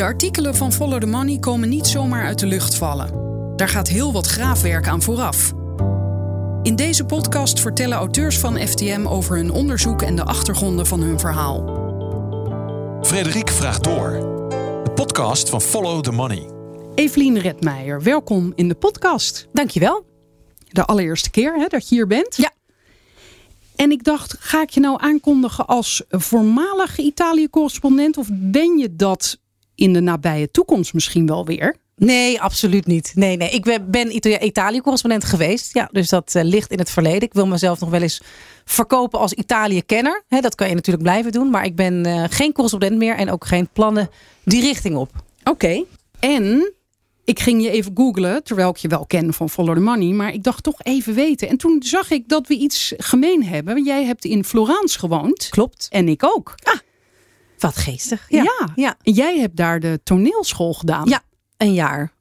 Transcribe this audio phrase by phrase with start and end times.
[0.00, 3.10] De artikelen van Follow the Money komen niet zomaar uit de lucht vallen.
[3.56, 5.52] Daar gaat heel wat graafwerk aan vooraf.
[6.62, 11.18] In deze podcast vertellen auteurs van FTM over hun onderzoek en de achtergronden van hun
[11.18, 11.64] verhaal.
[13.02, 14.10] Frederik vraagt door.
[14.84, 16.50] De podcast van Follow the Money.
[16.94, 19.46] Evelien Redmeijer, welkom in de podcast.
[19.52, 20.04] Dankjewel.
[20.68, 22.36] De allereerste keer hè, dat je hier bent.
[22.36, 22.50] Ja.
[23.76, 28.16] En ik dacht, ga ik je nou aankondigen als voormalig Italië-correspondent?
[28.16, 29.38] Of ben je dat
[29.80, 31.76] in de nabije toekomst misschien wel weer?
[31.96, 33.12] Nee, absoluut niet.
[33.14, 33.50] Nee, nee.
[33.50, 35.74] Ik ben Italië-correspondent geweest.
[35.74, 37.20] Ja, dus dat uh, ligt in het verleden.
[37.20, 38.20] Ik wil mezelf nog wel eens
[38.64, 40.24] verkopen als Italië-kenner.
[40.28, 41.50] Dat kan je natuurlijk blijven doen.
[41.50, 44.10] Maar ik ben uh, geen correspondent meer en ook geen plannen
[44.44, 45.10] die richting op.
[45.44, 45.84] Oké.
[46.20, 46.72] En
[47.24, 50.12] ik ging je even googlen, terwijl ik je wel ken van Follow the Money.
[50.12, 51.48] Maar ik dacht toch even weten.
[51.48, 53.84] En toen zag ik dat we iets gemeen hebben.
[53.84, 55.48] Jij hebt in Florence gewoond.
[55.48, 55.86] Klopt.
[55.90, 56.54] En ik ook.
[56.62, 56.78] Ah,
[57.60, 58.26] wat geestig.
[58.28, 58.42] Ja.
[58.42, 58.68] ja.
[58.74, 58.96] ja.
[59.02, 61.08] En jij hebt daar de toneelschool gedaan.
[61.08, 61.22] Ja,
[61.56, 62.12] een jaar.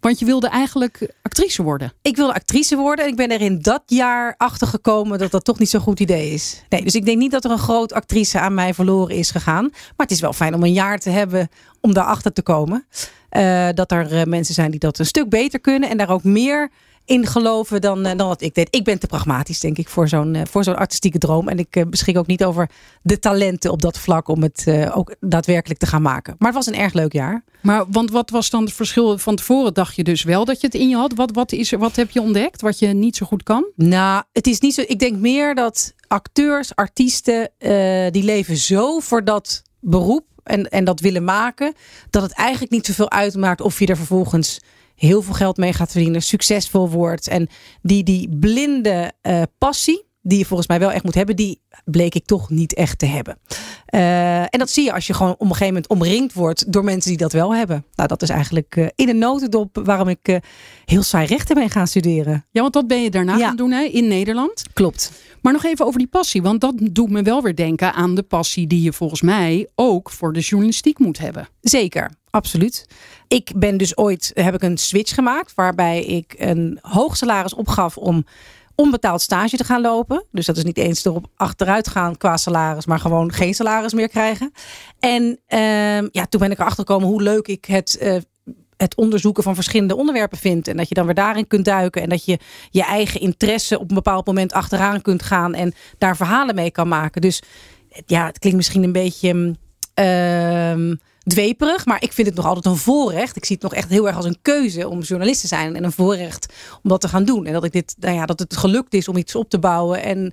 [0.00, 1.92] Want je wilde eigenlijk actrice worden.
[2.02, 3.04] Ik wilde actrice worden.
[3.04, 6.00] En ik ben er in dat jaar achter gekomen dat dat toch niet zo'n goed
[6.00, 6.62] idee is.
[6.68, 9.62] Nee, dus ik denk niet dat er een groot actrice aan mij verloren is gegaan.
[9.72, 11.48] Maar het is wel fijn om een jaar te hebben
[11.80, 12.86] om daarachter te komen.
[13.30, 15.88] Uh, dat er uh, mensen zijn die dat een stuk beter kunnen.
[15.88, 16.70] En daar ook meer
[17.06, 18.68] in geloven dan, uh, dan wat ik deed.
[18.70, 21.48] Ik ben te pragmatisch, denk ik, voor zo'n voor zo'n artistieke droom.
[21.48, 22.70] En ik beschik ook niet over
[23.02, 26.34] de talenten op dat vlak om het ook daadwerkelijk te gaan maken.
[26.38, 27.44] Maar het was een erg leuk jaar.
[27.60, 29.18] Maar want wat was dan het verschil?
[29.18, 31.14] Van tevoren dacht je dus wel dat je het in je had.
[31.14, 33.66] Wat, wat, is er, wat heb je ontdekt wat je niet zo goed kan?
[33.76, 34.82] Nou, het is niet zo.
[34.86, 37.50] Ik denk meer dat acteurs, artiesten,
[38.10, 41.74] die leven zo voor dat beroep en, en dat willen maken,
[42.10, 44.60] dat het eigenlijk niet zoveel uitmaakt of je er vervolgens
[44.96, 47.28] heel veel geld mee gaat verdienen, succesvol wordt.
[47.28, 47.48] En
[47.82, 52.14] die, die blinde uh, passie, die je volgens mij wel echt moet hebben, die bleek
[52.14, 53.38] ik toch niet echt te hebben.
[53.94, 56.84] Uh, en dat zie je als je gewoon op een gegeven moment omringd wordt door
[56.84, 57.84] mensen die dat wel hebben.
[57.94, 60.36] Nou, dat is eigenlijk uh, in een notendop waarom ik uh,
[60.84, 62.44] heel saai rechten ben gaan studeren.
[62.50, 63.46] Ja, want dat ben je daarna ja.
[63.46, 64.62] gaan doen hè, in Nederland.
[64.72, 65.12] Klopt.
[65.42, 68.22] Maar nog even over die passie, want dat doet me wel weer denken aan de
[68.22, 71.48] passie die je volgens mij ook voor de journalistiek moet hebben.
[71.60, 72.86] Zeker, absoluut.
[73.28, 77.96] Ik ben dus ooit, heb ik een switch gemaakt waarbij ik een hoog salaris opgaf
[77.96, 78.24] om
[78.74, 80.24] onbetaald stage te gaan lopen.
[80.30, 84.08] Dus dat is niet eens erop achteruit gaan qua salaris, maar gewoon geen salaris meer
[84.08, 84.52] krijgen.
[85.00, 87.98] En uh, ja, toen ben ik erachter gekomen hoe leuk ik het.
[88.02, 88.16] Uh,
[88.76, 90.68] het onderzoeken van verschillende onderwerpen vind.
[90.68, 92.02] En dat je dan weer daarin kunt duiken.
[92.02, 92.38] En dat je
[92.70, 95.54] je eigen interesse op een bepaald moment achteraan kunt gaan.
[95.54, 97.20] En daar verhalen mee kan maken.
[97.20, 97.42] Dus
[98.06, 99.56] ja, het klinkt misschien een beetje.
[99.94, 100.96] Uh,
[101.26, 101.86] dweperig.
[101.86, 103.36] Maar ik vind het nog altijd een voorrecht.
[103.36, 105.76] Ik zie het nog echt heel erg als een keuze om journalist te zijn.
[105.76, 107.46] En een voorrecht om dat te gaan doen.
[107.46, 110.02] En dat, ik dit, nou ja, dat het gelukt is om iets op te bouwen.
[110.02, 110.32] En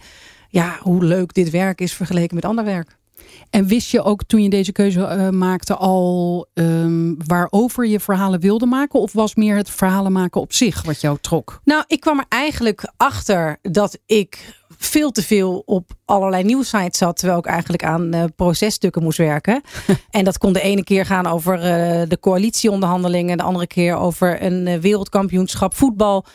[0.49, 2.97] ja, hoe leuk dit werk is vergeleken met ander werk.
[3.49, 8.39] En wist je ook toen je deze keuze uh, maakte al um, waarover je verhalen
[8.39, 8.99] wilde maken?
[8.99, 11.61] Of was meer het verhalen maken op zich wat jou trok?
[11.63, 17.17] Nou, ik kwam er eigenlijk achter dat ik veel te veel op allerlei nieuwsites zat.
[17.17, 19.61] Terwijl ik eigenlijk aan uh, processtukken moest werken.
[20.09, 21.63] en dat kon de ene keer gaan over uh,
[22.07, 23.37] de coalitieonderhandelingen.
[23.37, 26.25] De andere keer over een uh, wereldkampioenschap voetbal.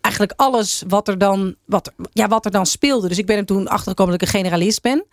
[0.00, 3.08] Eigenlijk alles wat er, dan, wat, ja, wat er dan speelde.
[3.08, 5.06] Dus ik ben er toen achtergekomen dat ik een generalist ben.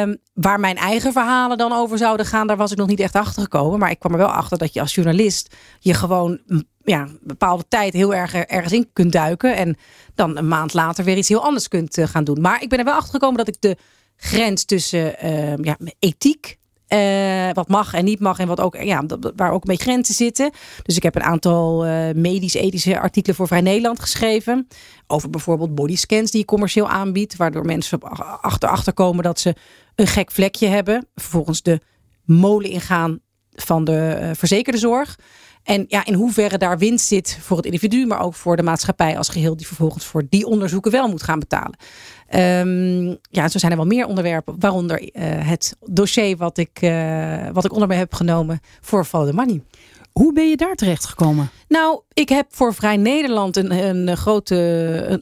[0.00, 3.14] Um, waar mijn eigen verhalen dan over zouden gaan, daar was ik nog niet echt
[3.14, 3.78] achter gekomen.
[3.78, 6.40] Maar ik kwam er wel achter dat je als journalist je gewoon
[6.86, 9.56] ja, een bepaalde tijd heel erg ergens in kunt duiken.
[9.56, 9.76] En
[10.14, 12.40] dan een maand later weer iets heel anders kunt uh, gaan doen.
[12.40, 13.76] Maar ik ben er wel achter gekomen dat ik de
[14.16, 16.58] grens tussen uh, ja, ethiek.
[16.88, 19.04] Uh, wat mag en niet mag en wat ook, ja,
[19.36, 20.50] waar ook beetje grenzen zitten.
[20.82, 24.68] Dus ik heb een aantal medisch-ethische artikelen voor Vrij Nederland geschreven.
[25.06, 27.36] Over bijvoorbeeld bodyscans die je commercieel aanbiedt.
[27.36, 28.00] Waardoor mensen
[28.60, 29.54] achter komen dat ze
[29.94, 31.08] een gek vlekje hebben.
[31.14, 31.80] Vervolgens de
[32.24, 33.20] molen ingaan
[33.52, 35.16] van de verzekerde zorg.
[35.66, 39.18] En ja, in hoeverre daar winst zit voor het individu, maar ook voor de maatschappij
[39.18, 41.78] als geheel, die vervolgens voor die onderzoeken wel moet gaan betalen.
[42.34, 47.48] Um, ja, zo zijn er wel meer onderwerpen, waaronder uh, het dossier wat ik, uh,
[47.52, 49.62] wat ik onder me heb genomen voor Follow the Money.
[50.18, 51.50] Hoe ben je daar terecht gekomen?
[51.68, 54.54] Nou, ik heb voor Vrij Nederland een, een, grote,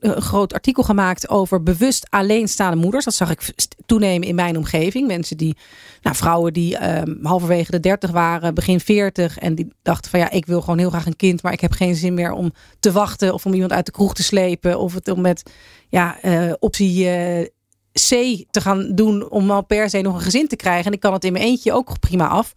[0.00, 3.05] een, groot artikel gemaakt over bewust alleenstaande moeders.
[3.05, 3.52] Dat zag ik
[3.87, 5.06] toenemen in mijn omgeving.
[5.06, 5.56] Mensen die,
[6.02, 9.38] nou, vrouwen die um, halverwege de 30 waren, begin 40.
[9.38, 11.43] En die dachten van ja, ik wil gewoon heel graag een kind.
[11.43, 14.14] Maar ik heb geen zin meer om te wachten of om iemand uit de kroeg
[14.14, 14.79] te slepen.
[14.79, 15.50] Of het om met
[15.88, 17.05] ja, uh, optie.
[17.05, 17.46] Uh,
[17.93, 20.87] C te gaan doen om al per se nog een gezin te krijgen.
[20.87, 22.52] En ik kan het in mijn eentje ook prima af.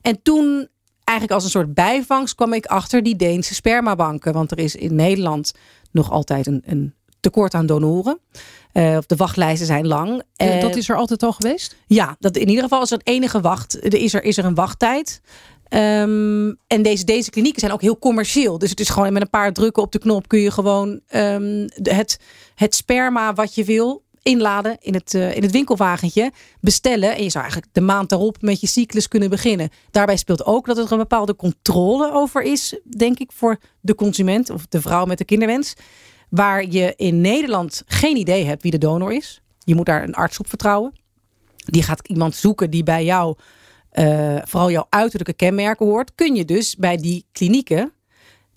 [0.00, 0.68] En toen
[1.04, 4.32] eigenlijk als een soort bijvangst kwam ik achter die Deense spermabanken.
[4.32, 5.52] Want er is in Nederland
[5.90, 8.18] nog altijd een, een tekort aan donoren.
[8.72, 10.22] Uh, de wachtlijsten zijn lang.
[10.42, 11.76] Uh, dat is er altijd al geweest?
[11.86, 13.84] Ja, dat in ieder geval is er enige wacht.
[13.84, 15.20] Er is er, is er een wachttijd.
[15.68, 18.58] Ehm, en deze, deze klinieken zijn ook heel commercieel.
[18.58, 21.68] Dus het is gewoon met een paar drukken op de knop kun je gewoon ehm,
[21.82, 22.18] het,
[22.54, 27.16] het sperma wat je wil inladen in het, uh, in het winkelwagentje, bestellen.
[27.16, 29.70] En je zou eigenlijk de maand daarop met je cyclus kunnen beginnen.
[29.90, 34.50] Daarbij speelt ook dat er een bepaalde controle over is, denk ik, voor de consument
[34.50, 35.74] of de vrouw met de kinderwens.
[36.28, 39.40] Waar je in Nederland geen idee hebt wie de donor is.
[39.58, 40.92] Je moet daar een arts op vertrouwen.
[41.56, 43.36] Die gaat iemand zoeken die bij jou,
[43.92, 46.14] uh, vooral jouw uiterlijke kenmerken hoort.
[46.14, 47.92] Kun je dus bij die klinieken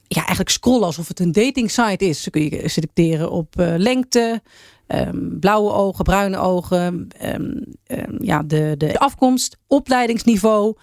[0.07, 2.23] ja, eigenlijk scrollen alsof het een dating site is.
[2.23, 4.41] Dan kun je selecteren op uh, lengte,
[4.87, 10.75] um, blauwe ogen, bruine ogen, um, um, ja, de, de afkomst, opleidingsniveau.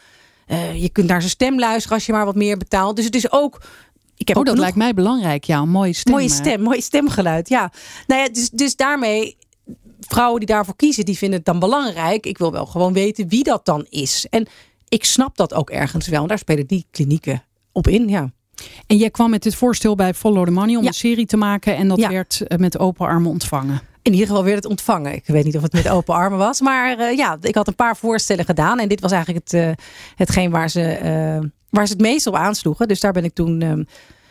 [0.46, 2.96] Uh, je kunt naar zijn stem luisteren als je maar wat meer betaalt.
[2.96, 3.62] Dus het is ook.
[4.16, 5.44] Ik heb oh, dat lijkt mij belangrijk.
[5.44, 6.12] Ja, een mooie stem.
[6.12, 7.48] Mooie stem, mooi stemgeluid.
[7.48, 7.72] Ja.
[8.06, 9.36] Nou ja, dus, dus daarmee
[10.00, 12.26] vrouwen die daarvoor kiezen, die vinden het dan belangrijk.
[12.26, 14.26] Ik wil wel gewoon weten wie dat dan is.
[14.30, 14.46] En
[14.88, 16.22] ik snap dat ook ergens wel.
[16.22, 17.42] En daar spelen die klinieken
[17.72, 18.32] op in, ja.
[18.86, 21.76] En jij kwam met dit voorstel bij Follow the Money om een serie te maken.
[21.76, 23.80] En dat werd eh, met open armen ontvangen.
[24.04, 25.14] In ieder geval werd het ontvangen.
[25.14, 26.60] Ik weet niet of het met open armen was.
[26.60, 28.78] Maar uh, ja, ik had een paar voorstellen gedaan.
[28.78, 29.70] En dit was eigenlijk het, uh,
[30.14, 32.88] hetgeen waar ze, uh, waar ze het meest op aansloegen.
[32.88, 33.86] Dus daar ben ik toen um,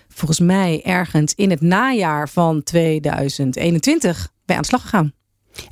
[0.07, 5.13] volgens mij ergens in het najaar van 2021 bij aan de slag gegaan.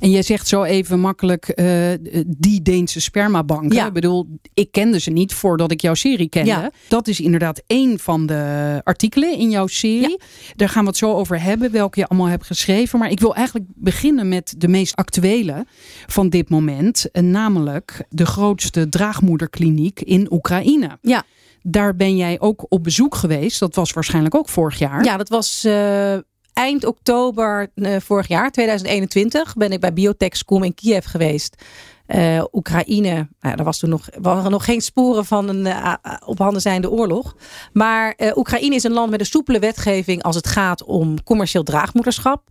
[0.00, 1.86] En jij zegt zo even makkelijk uh,
[2.26, 3.76] die Deense spermabanken.
[3.76, 3.86] Ja.
[3.86, 6.50] Ik bedoel, ik kende ze niet voordat ik jouw serie kende.
[6.50, 6.70] Ja.
[6.88, 10.18] Dat is inderdaad één van de artikelen in jouw serie.
[10.18, 10.52] Ja.
[10.56, 12.98] Daar gaan we het zo over hebben, welke je allemaal hebt geschreven.
[12.98, 15.66] Maar ik wil eigenlijk beginnen met de meest actuele
[16.06, 17.08] van dit moment.
[17.12, 20.98] Namelijk de grootste draagmoederkliniek in Oekraïne.
[21.00, 21.24] Ja.
[21.62, 23.60] Daar ben jij ook op bezoek geweest.
[23.60, 25.04] Dat was waarschijnlijk ook vorig jaar.
[25.04, 26.16] Ja, dat was uh,
[26.52, 31.62] eind oktober uh, vorig jaar, 2021, ben ik bij Biotechscom in Kiev geweest.
[32.06, 35.94] Uh, Oekraïne, nou, er was toen nog, waren nog geen sporen van een uh,
[36.24, 37.36] op handen zijnde oorlog.
[37.72, 42.42] Maar Oekraïne is een land met een soepele wetgeving als het gaat om commercieel draagmoederschap.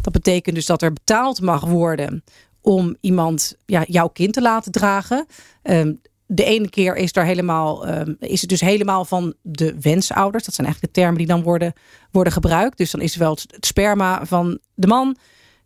[0.00, 2.24] Dat betekent dus dat er betaald mag worden
[2.60, 5.26] om iemand, ja, jouw kind te laten dragen.
[5.62, 6.00] Um,
[6.32, 10.44] de ene keer is, er helemaal, um, is het dus helemaal van de wensouders.
[10.44, 11.72] Dat zijn eigenlijk de termen die dan worden,
[12.10, 12.78] worden gebruikt.
[12.78, 15.16] Dus dan is wel het, sperma van de man,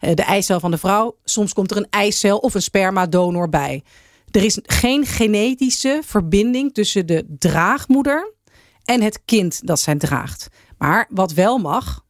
[0.00, 1.16] uh, de eicel van de vrouw.
[1.25, 3.82] Soms komt er een eicel of een spermadonor bij.
[4.31, 8.32] Er is geen genetische verbinding tussen de draagmoeder
[8.84, 10.49] en het kind dat zij draagt.
[10.78, 12.05] Maar wat wel mag,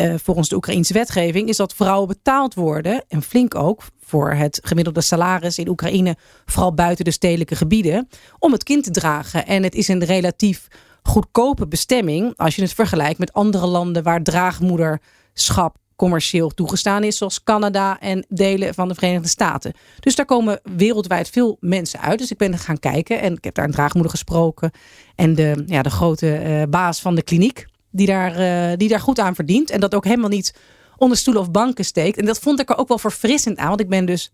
[0.00, 4.60] uh, volgens de Oekraïnse wetgeving, is dat vrouwen betaald worden, en flink ook, voor het
[4.62, 6.16] gemiddelde salaris in Oekraïne,
[6.46, 8.08] vooral buiten de stedelijke gebieden,
[8.38, 9.46] om het kind te dragen.
[9.46, 10.68] En het is een relatief
[11.02, 17.44] goedkope bestemming als je het vergelijkt met andere landen waar draagmoederschap commercieel toegestaan is, zoals
[17.44, 19.72] Canada en delen van de Verenigde Staten.
[20.00, 22.18] Dus daar komen wereldwijd veel mensen uit.
[22.18, 24.70] Dus ik ben gaan kijken en ik heb daar een draagmoeder gesproken
[25.14, 29.00] en de, ja, de grote uh, baas van de kliniek die daar, uh, die daar
[29.00, 30.54] goed aan verdient en dat ook helemaal niet
[30.98, 32.18] onder stoelen of banken steekt.
[32.18, 33.68] En dat vond ik er ook wel verfrissend aan.
[33.68, 34.32] Want ik ben dus,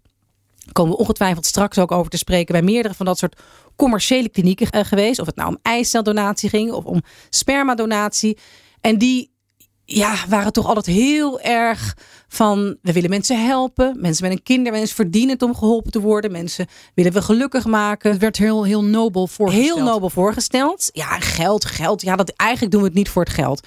[0.73, 3.41] komen we ongetwijfeld straks ook over te spreken, bij meerdere van dat soort
[3.77, 5.21] commerciële klinieken uh, geweest.
[5.21, 8.39] Of het nou om eiceldonatie ging of om spermadonatie.
[8.81, 9.33] En die
[9.85, 11.97] ja, waren toch altijd heel erg
[12.29, 14.01] van we willen mensen helpen.
[14.01, 16.33] Mensen met een kinderwens verdienen het om geholpen te worden.
[16.33, 18.11] Mensen willen we gelukkig maken.
[18.11, 19.75] Het werd heel, heel nobel voorgesteld.
[19.75, 20.89] Heel nobel voorgesteld.
[20.93, 22.03] Ja, geld, geld.
[22.03, 23.67] Ja, dat, eigenlijk doen we het niet voor het geld.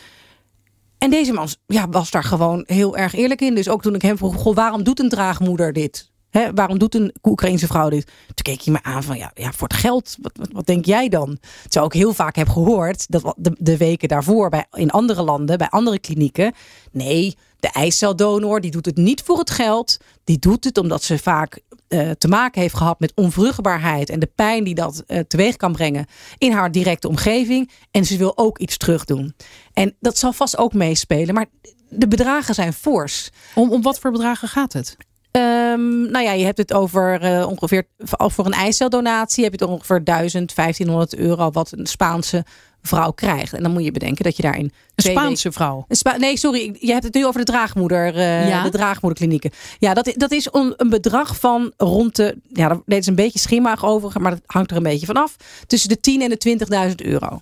[0.97, 3.55] En deze man ja, was daar gewoon heel erg eerlijk in.
[3.55, 6.11] Dus ook toen ik hem vroeg, goh, waarom doet een draagmoeder dit?
[6.29, 8.05] He, waarom doet een Oekraïnse vrouw dit?
[8.05, 11.09] Toen keek hij me aan van, ja, ja voor het geld, wat, wat, denk jij
[11.09, 11.37] dan?
[11.61, 15.57] Terwijl ik heel vaak heb gehoord, dat de, de weken daarvoor bij, in andere landen,
[15.57, 16.53] bij andere klinieken.
[16.91, 19.97] Nee, de eiceldonor, die doet het niet voor het geld.
[20.23, 24.10] Die doet het omdat ze vaak uh, te maken heeft gehad met onvruchtbaarheid.
[24.10, 26.06] En de pijn die dat uh, teweeg kan brengen
[26.38, 27.72] in haar directe omgeving.
[27.91, 29.36] En ze wil ook iets terugdoen.
[29.74, 31.34] En dat zal vast ook meespelen.
[31.34, 31.46] Maar
[31.89, 33.29] de bedragen zijn fors.
[33.56, 34.98] Om, om wat voor bedragen gaat het?
[35.32, 39.74] Um, nou ja, je hebt het over uh, ongeveer, voor een eiceldonatie heb je het
[39.74, 42.46] ongeveer 1000, 1500 euro wat een Spaanse
[42.81, 43.53] vrouw krijgt.
[43.53, 44.72] En dan moet je bedenken dat je daarin.
[44.96, 45.86] Een Spaanse vrouw?
[45.88, 46.75] Een Spa nee, sorry.
[46.79, 48.15] Je hebt het nu over de draagmoeder.
[48.15, 48.63] Uh, ja?
[48.63, 49.51] De draagmoederklinieken.
[49.79, 52.38] Ja, dat, dat is een, een bedrag van rond de.
[52.53, 55.36] Ja, deed ze een beetje schemaag over, maar dat hangt er een beetje vanaf.
[55.67, 56.57] Tussen de 10 en de
[56.89, 57.41] 20.000 euro.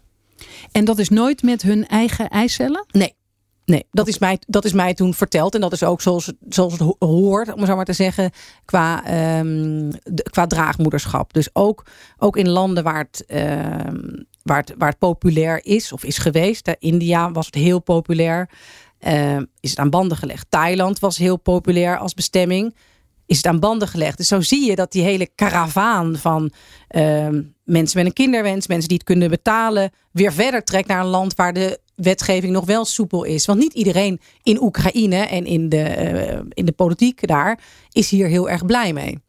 [0.72, 2.86] En dat is nooit met hun eigen eicellen?
[2.92, 3.16] Nee.
[3.66, 5.56] Nee, dat is, mij, dat is mij toen verteld.
[5.56, 8.32] En dat is ook zoals, zoals het hoort, om zo maar te zeggen,
[8.66, 8.98] qua,
[9.40, 11.34] um, de, qua draagmoederschap.
[11.34, 11.86] Dus ook,
[12.18, 16.76] ook in landen waar het, um, waar, het, waar populair is of is geweest.
[16.80, 18.50] India was het heel populair.
[19.08, 20.46] Uh, is het aan banden gelegd.
[20.50, 22.76] Thailand was heel populair als bestemming.
[23.26, 24.18] is het aan banden gelegd.
[24.18, 26.52] Dus zo zie je dat die hele karavaan van
[26.88, 31.06] ehm, mensen met een kinderwens, mensen die het kunnen betalen, weer verder trekt naar een
[31.06, 33.46] land waar de wetgeving nog wel soepel is.
[33.46, 37.60] Want niet iedereen in Oekraïne en in de, eh, in de politiek daar
[37.92, 39.25] is hier heel erg blij mee.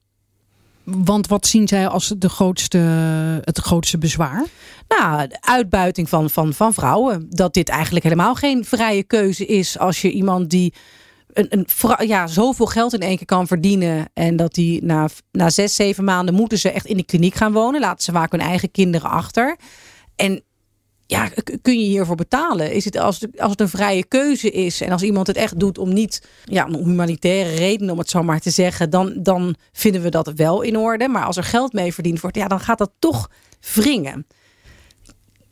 [0.86, 2.78] Want wat zien zij als de grootste,
[3.44, 4.44] het grootste bezwaar?
[4.88, 7.26] Nou, uitbuiting van, van, van vrouwen.
[7.28, 10.74] Dat dit eigenlijk helemaal geen vrije keuze is als je iemand die
[11.32, 14.08] een, een, ja, zoveel geld in één keer kan verdienen.
[14.14, 17.52] En dat die na, na zes, zeven maanden moeten ze echt in de kliniek gaan
[17.52, 17.80] wonen.
[17.80, 19.56] Laten ze vaak hun eigen kinderen achter.
[20.16, 20.42] En
[21.06, 21.28] ja,
[21.62, 22.72] kun je hiervoor betalen?
[22.72, 25.78] Is het als, als het een vrije keuze is en als iemand het echt doet
[25.78, 30.02] om niet, ja, om humanitaire redenen, om het zo maar te zeggen, dan, dan vinden
[30.02, 31.08] we dat wel in orde.
[31.08, 33.30] Maar als er geld mee verdiend wordt, ja, dan gaat dat toch
[33.74, 34.26] wringen.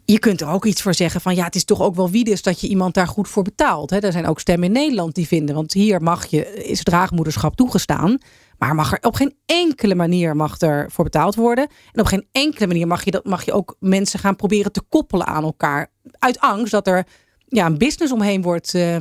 [0.04, 2.42] Je kunt er ook iets voor zeggen van ja, het is toch ook wel wiedes
[2.42, 3.90] dat je iemand daar goed voor betaalt.
[3.90, 3.98] Hè?
[3.98, 8.18] Er zijn ook stemmen in Nederland die vinden, want hier mag je, is draagmoederschap toegestaan.
[8.64, 11.68] Maar mag er op geen enkele manier mag er voor betaald worden.
[11.92, 14.82] En op geen enkele manier mag je, dat, mag je ook mensen gaan proberen te
[14.88, 15.90] koppelen aan elkaar.
[16.18, 17.06] Uit angst dat er
[17.46, 18.96] ja, een business omheen wordt, uh,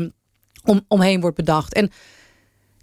[0.63, 1.73] om, omheen wordt bedacht.
[1.73, 1.91] En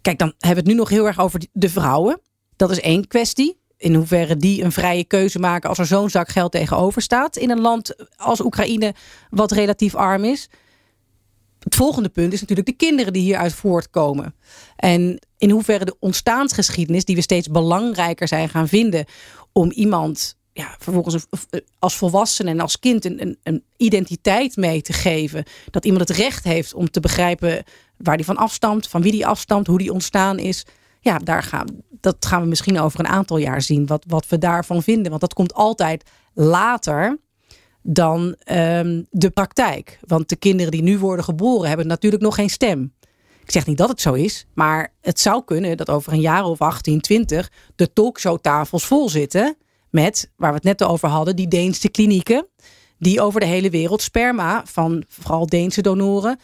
[0.01, 2.21] kijk, dan hebben we het nu nog heel erg over de vrouwen.
[2.57, 3.61] Dat is één kwestie.
[3.77, 7.37] In hoeverre die een vrije keuze maken als er zo'n zak geld tegenover staat.
[7.37, 8.95] In een land als Oekraïne,
[9.31, 10.49] wat relatief arm is.
[11.61, 14.35] Het volgende punt is natuurlijk de kinderen die hieruit voortkomen.
[14.77, 19.05] En in hoeverre de ontstaansgeschiedenis, die we steeds belangrijker zijn gaan vinden,
[19.53, 21.27] om iemand ja, vervolgens
[21.79, 25.45] als volwassene en als kind een, een, identiteit mee te geven.
[25.71, 27.65] Dat iemand het recht heeft om te begrijpen
[27.97, 30.67] waar die van afstamt, van wie die afstamt, hoe die ontstaan is.
[31.01, 34.39] Ja, daar gaan, dat gaan we misschien over een aantal jaar zien, wat, wat we
[34.39, 35.09] daarvan vinden.
[35.09, 37.19] Want dat komt altijd later
[37.83, 39.99] dan um, de praktijk.
[40.07, 42.93] Want de kinderen die nu worden geboren hebben natuurlijk nog geen stem.
[43.43, 46.45] Ik zeg niet dat het zo is, maar het zou kunnen dat over een jaar
[46.45, 49.57] of 18, 20 de talkshowtafels vol zitten
[49.91, 52.47] met, waar we het net over hadden, die Deense klinieken.
[52.99, 56.39] Die over de hele wereld sperma van vooral Deense donoren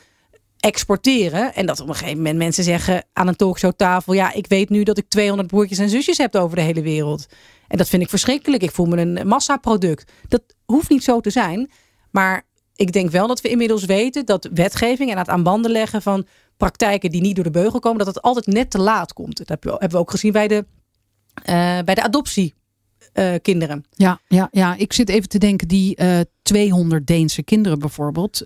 [0.66, 1.54] exporteren.
[1.54, 4.82] En dat op een gegeven moment mensen zeggen aan een talkshowtafel: Ja, ik weet nu
[4.82, 7.26] dat ik 200 broertjes en zusjes heb over de hele wereld.
[7.68, 8.62] En dat vind ik verschrikkelijk.
[8.62, 10.12] Ik voel me een massaproduct.
[10.28, 11.70] Dat hoeft niet zo te zijn.
[12.11, 16.02] Maar ik denk wel dat we inmiddels weten dat wetgeving en het aan banden leggen
[16.02, 19.37] van praktijken die niet door de beugel komen, dat het altijd net te laat komt.
[19.46, 20.64] Dat hebben we ook gezien bij de,
[21.40, 22.54] uh, bij de adoptie.
[23.14, 23.85] Uh, kinderen.
[23.90, 28.42] Ja, ja, ja, ik zit even te denken, die uh, eh, 200 Deense kinderen bijvoorbeeld.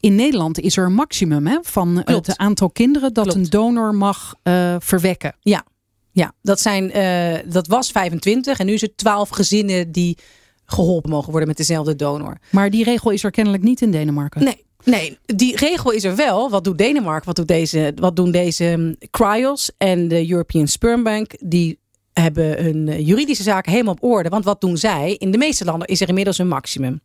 [0.00, 2.26] In Nederland is er een maximum hè, van Klopt.
[2.26, 3.38] het aantal kinderen dat Klopt.
[3.38, 4.34] een donor mag
[4.78, 5.36] verwekken.
[5.40, 5.64] Ja,
[6.12, 10.18] ja, dat, zijn, uh, dat was 25 en nu is het 12 gezinnen die
[10.64, 12.38] geholpen mogen worden met dezelfde donor.
[12.50, 14.44] Maar die regel is er kennelijk niet in Denemarken.
[14.44, 16.50] Nee, Nee, die regel is er wel.
[16.50, 17.26] Wat doet Denemarken?
[17.26, 21.34] Wat, doet deze, wat doen deze um, Cryos en de European Sperm Bank?
[21.38, 21.78] Die
[22.12, 24.28] hebben hun eh, juridische zaken helemaal op orde.
[24.28, 25.14] Want wat doen zij?
[25.14, 27.00] In de meeste landen is er inmiddels een maximum.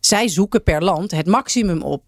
[0.00, 2.02] Zij zoeken per land het maximum op.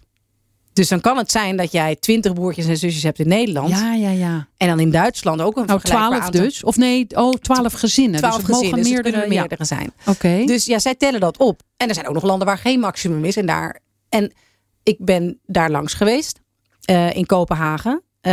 [0.75, 3.69] Dus dan kan het zijn dat jij twintig broertjes en zusjes hebt in Nederland.
[3.69, 4.49] Ja, ja, ja.
[4.57, 6.64] En dan in Duitsland ook een oh, twaalf dus?
[6.64, 8.19] Of nee, oh, twaalf gezinnen.
[8.19, 9.64] Twaalf dus gezinnen, mogen dus meerdere, dus meerdere ja.
[9.64, 9.93] zijn.
[10.07, 10.45] Oké.
[10.47, 11.62] Dus ja, zij tellen dat op.
[11.76, 13.37] En er zijn ook nog landen waar geen maximum is.
[13.37, 14.33] En, daar, en
[14.83, 16.40] ik ben daar langs geweest.
[16.90, 18.02] Uh, in Kopenhagen.
[18.23, 18.33] Uh,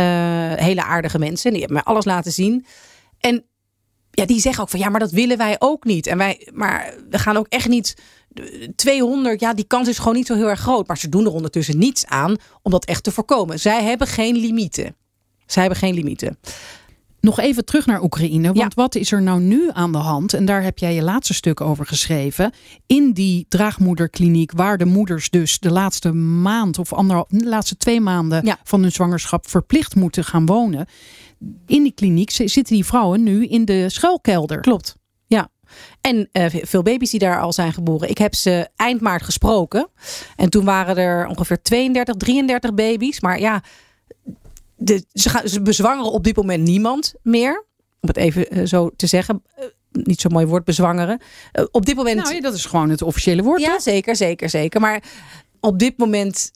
[0.54, 1.50] hele aardige mensen.
[1.50, 2.66] Die hebben mij alles laten zien.
[3.20, 3.44] En
[4.12, 6.06] ja, die zeggen ook van ja, maar dat willen wij ook niet.
[6.06, 7.94] En wij, maar we gaan ook echt niet
[8.76, 10.86] 200, ja, die kans is gewoon niet zo heel erg groot.
[10.86, 13.60] Maar ze doen er ondertussen niets aan om dat echt te voorkomen.
[13.60, 14.96] Zij hebben geen limieten.
[15.46, 16.38] Zij hebben geen limieten.
[17.20, 18.52] Nog even terug naar Oekraïne.
[18.52, 20.34] Want wat is er nou nu aan de hand?
[20.34, 22.52] En daar heb jij je laatste stuk over geschreven.
[22.86, 28.00] In die draagmoederkliniek, waar de moeders dus de laatste maand of anderhalf, de laatste twee
[28.00, 30.86] maanden van hun zwangerschap verplicht moeten gaan wonen.
[31.66, 34.60] In die kliniek zitten die vrouwen nu in de schuilkelder.
[34.60, 34.96] Klopt.
[36.00, 38.08] En uh, veel baby's die daar al zijn geboren.
[38.08, 39.88] Ik heb ze eind maart gesproken.
[40.36, 43.20] En toen waren er ongeveer 32, 33 baby's.
[43.20, 43.62] Maar ja,
[44.76, 47.64] de, ze, gaan, ze bezwangeren op dit moment niemand meer.
[48.00, 49.42] Om het even uh, zo te zeggen.
[49.58, 51.20] Uh, niet zo mooi woord, bezwangeren.
[51.70, 52.16] op dit moment.
[52.16, 53.60] Nou, ja, dat is gewoon het officiële woord.
[53.60, 54.80] Ja, zeker, zeker, zeker.
[54.80, 55.02] Maar
[55.60, 56.50] op dit moment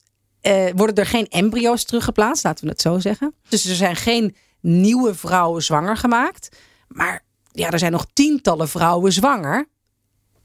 [0.75, 3.35] worden er geen embryo's teruggeplaatst, laten we het zo zeggen.
[3.49, 4.37] Dus er zijn geen
[4.67, 6.57] nieuwe vrouwen zwanger gemaakt.
[6.89, 9.69] Maar ja, er zijn nog tientallen vrouwen zwanger.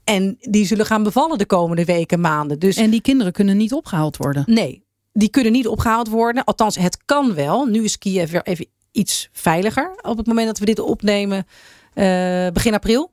[0.04, 2.58] En die zullen gaan bevallen de komende weken, maanden.
[2.58, 4.44] Dus, en die kinderen kunnen niet opgehaald worden?
[4.46, 6.44] Nee, die kunnen niet opgehaald worden.
[6.44, 7.64] Althans, het kan wel.
[7.64, 11.46] Nu is Kiev weer even iets veiliger op het moment dat we dit opnemen,
[11.94, 13.12] uh, begin april.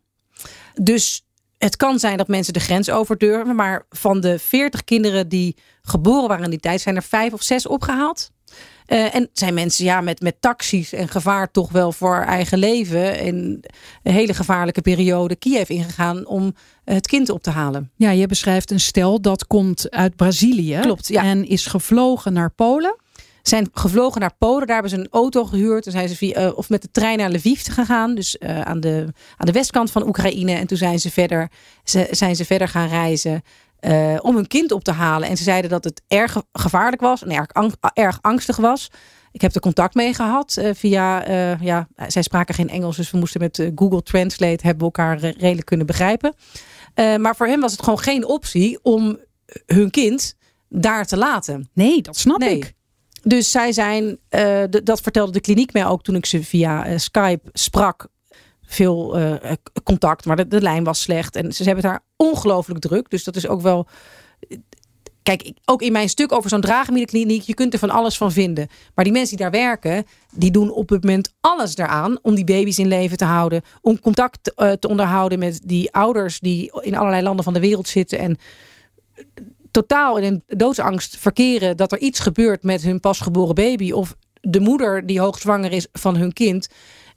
[0.74, 1.26] Dus
[1.58, 3.56] het kan zijn dat mensen de grens over durven.
[3.56, 7.42] Maar van de 40 kinderen die geboren waren in die tijd, zijn er vijf of
[7.42, 8.32] zes opgehaald.
[8.90, 13.20] Uh, en zijn mensen ja, met, met taxis en gevaar toch wel voor eigen leven.
[13.20, 13.64] In
[14.04, 17.92] een hele gevaarlijke periode Kiev ingegaan om het kind op te halen.
[17.96, 20.78] Ja, je beschrijft een stel dat komt uit Brazilië.
[20.82, 21.24] Klopt, ja.
[21.24, 22.96] En is gevlogen naar Polen
[23.50, 24.68] zijn gevlogen naar Polen.
[24.68, 25.84] Daar hebben ze een auto gehuurd.
[25.84, 28.16] Toen zijn ze via, uh, of met de trein naar Lviv gegaan.
[28.16, 30.52] Dus uh, aan, de, aan de westkant van Oekraïne.
[30.52, 31.50] En toen zijn ze verder,
[31.84, 33.42] ze, zijn ze verder gaan reizen.
[33.82, 35.30] Uh, om hun kind op te halen.
[35.30, 37.24] En ze zeiden dat het erg gevaarlijk was.
[37.24, 37.48] En erg,
[37.94, 38.90] erg angstig was.
[39.32, 41.32] Ik heb er contact mee gehad via,
[41.62, 45.66] ja, zij spraken geen Engels, dus we moesten met Google Translate hebben we elkaar redelijk
[45.66, 46.34] kunnen begrijpen.
[46.96, 49.20] maar voor hem was het gewoon geen optie om
[49.66, 50.36] hun kind
[50.70, 51.70] daar te laten.
[51.74, 52.58] Nee, dat snap nee.
[52.58, 52.74] ik.
[53.24, 54.20] Dus zij zijn,
[54.84, 58.08] dat vertelde de kliniek mij ook toen ik ze via Skype sprak.
[58.72, 59.34] Veel uh,
[59.84, 61.36] contact, maar de, lijn was slecht.
[61.36, 63.10] En ze hebben daar ongelooflijk druk.
[63.10, 63.88] Dus dat is ook wel.
[65.24, 68.68] Kijk, ook in mijn stuk over zo'n draagmiddenkliniek, je kunt er van alles van vinden.
[68.96, 72.44] Maar die mensen die daar werken, die doen op het moment alles daaraan om die
[72.44, 73.62] baby's in leven te houden.
[73.82, 78.20] Om contact te onderhouden met die ouders die in allerlei landen van de wereld zitten.
[78.20, 78.38] En
[79.72, 84.60] totaal in een doodsangst verkeren dat er iets gebeurt met hun pasgeboren baby of de
[84.60, 86.68] moeder die hoogzwanger is van hun kind.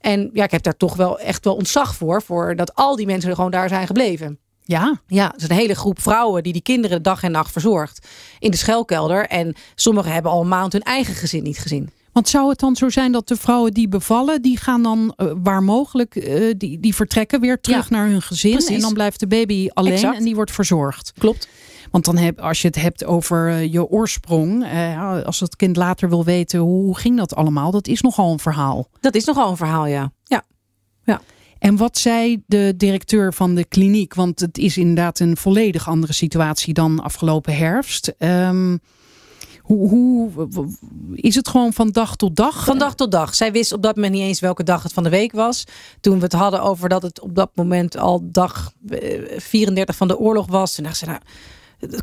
[0.03, 3.07] En ja, ik heb daar toch wel echt wel ontzag voor, voor dat al die
[3.07, 4.39] mensen gewoon daar zijn gebleven.
[4.65, 5.01] Ja.
[5.07, 8.07] Ja, het is een hele groep vrouwen die die kinderen dag en nacht verzorgt
[8.39, 9.27] in de schuilkelder.
[9.27, 11.91] En sommigen hebben al een maand hun eigen gezin niet gezien.
[12.13, 15.33] Want zou het dan zo zijn dat de vrouwen die bevallen, die gaan dan uh,
[15.43, 18.53] waar mogelijk, uh, die, die vertrekken weer terug naar hun gezin.
[18.53, 18.75] Precies.
[18.75, 20.17] En dan blijft de baby alleen exact.
[20.17, 21.13] en die wordt verzorgd.
[21.19, 21.49] Klopt.
[21.93, 24.67] Want dan heb, als je het hebt over uh, je oorsprong,
[25.25, 28.89] als het kind later wil weten hoe ging dat allemaal, dat is nogal een verhaal.
[29.01, 30.13] Dat is nogal een verhaal, ja.
[30.25, 30.45] Ja.
[31.05, 31.21] ja.
[31.59, 34.15] En wat zei de directeur van de kliniek?
[34.15, 38.15] Want het is inderdaad een volledig andere situatie dan afgelopen herfst.
[38.19, 38.81] Um,
[39.63, 40.31] hoe, hoe,
[41.15, 42.65] is het gewoon van dag tot dag?
[42.65, 43.35] Van dag tot dag.
[43.35, 45.65] Zij wist op dat moment niet eens welke dag het van de week was.
[46.01, 48.73] Toen we het hadden over dat het op dat moment al dag
[49.37, 50.75] 34 eh, van de oorlog was.
[50.75, 51.19] Toen dacht ze, nou,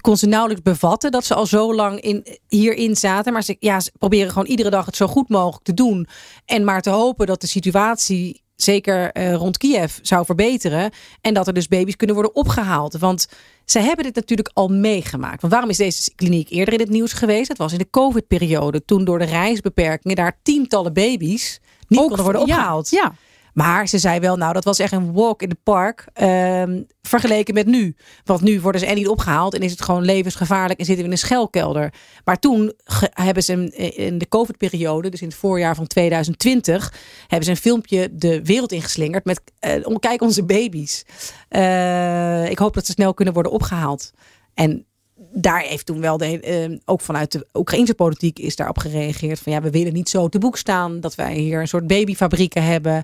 [0.02, 3.34] kon ze nauwelijks bevatten dat ze al zo lang in, hierin zaten.
[3.34, 6.08] Maar ze, ja, ze proberen gewoon iedere dag het zo goed mogelijk te doen.
[6.46, 10.92] En maar te hopen dat de situatie zeker uh, rond Kiev zou verbeteren.
[11.22, 12.98] En dat er dus baby's kunnen worden opgehaald.
[12.98, 13.28] Want
[13.66, 15.42] zij hebben dit natuurlijk al meegemaakt.
[15.42, 17.48] Want waarom is deze kliniek eerder in het nieuws geweest?
[17.48, 18.86] Het was in de COVID-periode.
[18.86, 22.90] Toen door de reisbeperkingen daar tientallen baby's niet Ook, konden worden opgehaald.
[22.90, 23.14] Ja, ja.
[23.60, 26.08] Maar ze zei wel, nou, dat was echt een walk in the park.
[26.22, 27.96] Um, vergeleken met nu.
[28.24, 31.12] Want nu worden ze en niet opgehaald en is het gewoon levensgevaarlijk en zitten we
[31.12, 31.94] in een schelkelder.
[32.24, 32.74] Maar toen
[33.10, 33.54] hebben ze
[33.96, 38.72] in de COVID-periode, dus in het voorjaar van 2020, hebben ze een filmpje de wereld
[38.72, 39.42] ingeslingerd met
[39.88, 41.06] uh, kijk onze baby's.
[41.50, 44.12] Uh, ik hoop dat ze snel kunnen worden opgehaald.
[44.54, 44.86] En
[45.32, 49.40] daar heeft toen wel, de, uh, ook vanuit de Oekraïnse politiek is daarop gereageerd.
[49.40, 52.64] Van ja, we willen niet zo te boek staan dat wij hier een soort babyfabrieken
[52.64, 53.04] hebben.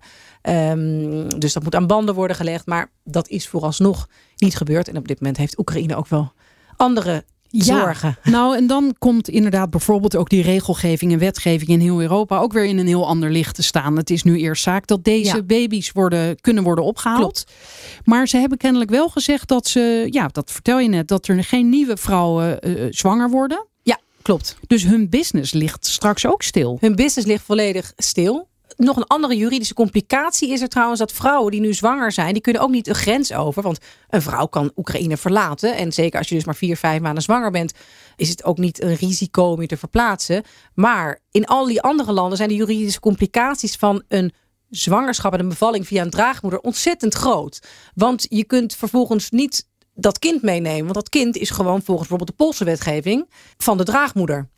[0.49, 2.65] Um, dus dat moet aan banden worden gelegd.
[2.65, 4.87] Maar dat is vooralsnog niet gebeurd.
[4.87, 6.33] En op dit moment heeft Oekraïne ook wel
[6.75, 7.23] andere
[7.63, 8.17] zorgen.
[8.23, 12.53] nou, en dan komt inderdaad bijvoorbeeld ook die regelgeving en wetgeving in heel Europa ook
[12.53, 13.97] weer in een heel ander licht te staan.
[13.97, 17.19] Het is nu eerst zaak dat deze baby's worden, kunnen worden opgehaald.
[17.19, 17.45] Klopt.
[18.03, 21.43] Maar ze hebben kennelijk wel gezegd dat ze, ja, dat vertel je net, dat er
[21.43, 23.67] geen nieuwe vrouwen uh, zwanger worden.
[23.83, 24.57] Ja, klopt.
[24.67, 26.77] Dus hun business ligt straks ook stil.
[26.79, 31.51] Hun business ligt volledig stil nog een andere juridische complicatie is er trouwens dat vrouwen
[31.51, 33.63] die nu zwanger zijn, die kunnen ook niet een grens over.
[33.63, 35.75] Want een vrouw kan Oekraïne verlaten.
[35.75, 37.73] En zeker als je dus maar vier, vijf maanden zwanger bent,
[38.15, 40.43] is het ook niet een risico om je te verplaatsen.
[40.73, 44.33] Maar in al die andere landen zijn de juridische complicaties van een
[44.69, 47.59] zwangerschap en een bevalling via een draagmoeder ontzettend groot.
[47.93, 50.83] Want je kunt vervolgens niet dat kind meenemen.
[50.83, 54.49] Want dat kind is gewoon volgens bijvoorbeeld de Poolse wetgeving van de draagmoeder.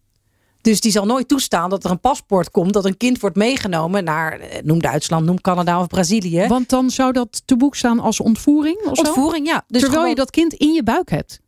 [0.68, 4.04] Dus die zal nooit toestaan dat er een paspoort komt, dat een kind wordt meegenomen
[4.04, 6.48] naar, eh, noem Duitsland, noem Canada of Brazilië.
[6.48, 8.86] Want dan zou dat te boek staan als ontvoering?
[8.86, 9.64] Of ontvoering, ja.
[9.68, 11.40] Dus Terwijl je dat kind in je buik hebt?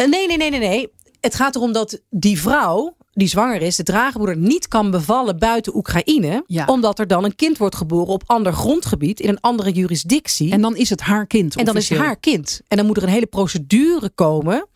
[0.00, 0.92] Uh, nee, nee, nee, nee, nee.
[1.20, 5.76] Het gaat erom dat die vrouw die zwanger is, de draagmoeder, niet kan bevallen buiten
[5.76, 6.42] Oekraïne.
[6.46, 6.64] Ja.
[6.66, 10.52] Omdat er dan een kind wordt geboren op ander grondgebied, in een andere jurisdictie.
[10.52, 11.56] En dan is het haar kind.
[11.56, 12.60] En dan is het haar kind.
[12.68, 14.66] En dan moet er een hele procedure komen,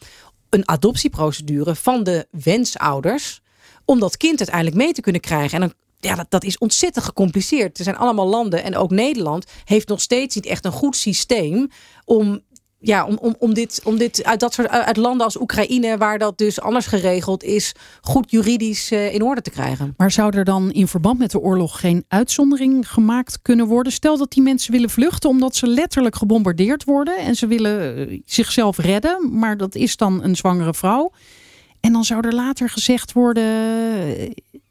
[0.49, 3.41] een adoptieprocedure van de wensouders
[3.89, 5.55] om dat kind uiteindelijk mee te kunnen krijgen.
[5.55, 5.73] En dan,
[6.11, 7.79] ja, dat, dat is ontzettend gecompliceerd.
[7.79, 11.69] Er zijn allemaal landen en ook Nederland heeft nog steeds niet echt een goed systeem
[12.05, 12.41] om
[12.81, 16.19] ja, om, om, om, dit, om dit uit dat soort uit landen als Oekraïne, waar
[16.19, 19.95] dat dus anders geregeld is, goed juridisch uh, in orde te krijgen.
[19.97, 23.93] Maar zou er dan in verband met de oorlog geen uitzondering gemaakt kunnen worden?
[23.93, 28.21] Stel dat die mensen willen vluchten omdat ze letterlijk gebombardeerd worden en ze willen eh,
[28.25, 31.13] zichzelf redden, maar dat is dan een zwangere vrouw.
[31.81, 33.45] En dan zou er later gezegd worden: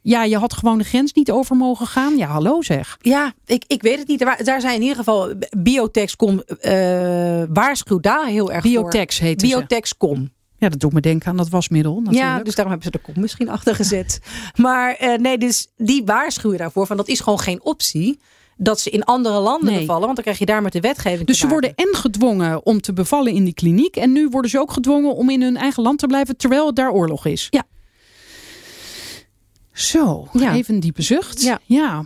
[0.02, 2.18] ja, je had gewoon de grens niet over mogen gaan.
[2.18, 2.98] Ja, hallo zeg.
[3.02, 4.20] Ja, ik, ik weet het niet.
[4.20, 9.26] Daar, daar zijn in ieder geval Biotexcom uh, waarschuwt daar heel erg Biotex voor.
[9.26, 10.30] heet Biotexcom.
[10.58, 11.94] Ja, dat doet me denken aan dat wasmiddel.
[11.94, 12.24] Natuurlijk.
[12.24, 14.20] Ja, dus daarom hebben ze de kom misschien achter gezet.
[14.56, 18.20] maar uh, nee, dus die waarschuwen daarvoor van dat is gewoon geen optie
[18.58, 19.80] dat ze in andere landen nee.
[19.80, 20.04] bevallen.
[20.04, 21.28] Want dan krijg je daar met de wetgeving.
[21.28, 23.96] Dus ze worden en gedwongen om te bevallen in die kliniek.
[23.96, 26.76] En nu worden ze ook gedwongen om in hun eigen land te blijven terwijl het
[26.76, 27.48] daar oorlog is.
[27.50, 27.64] Ja.
[29.74, 30.54] Zo, ja.
[30.54, 31.42] even een diepe zucht.
[31.42, 31.60] Ja.
[31.66, 32.06] ja.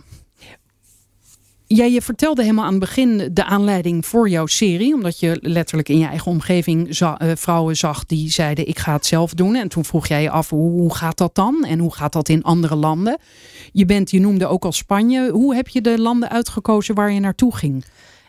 [1.74, 4.94] Ja, je vertelde helemaal aan het begin de aanleiding voor jouw serie.
[4.94, 9.06] Omdat je letterlijk in je eigen omgeving uh, vrouwen zag die zeiden ik ga het
[9.06, 9.54] zelf doen.
[9.54, 11.64] En toen vroeg jij je af hoe, hoe, gaat dat dan?
[11.64, 13.18] En hoe gaat dat in andere landen?
[13.72, 15.30] Je, bent, je noemde ook al Spanje.
[15.30, 17.84] Hoe heb je de landen uitgekozen waar je naartoe ging?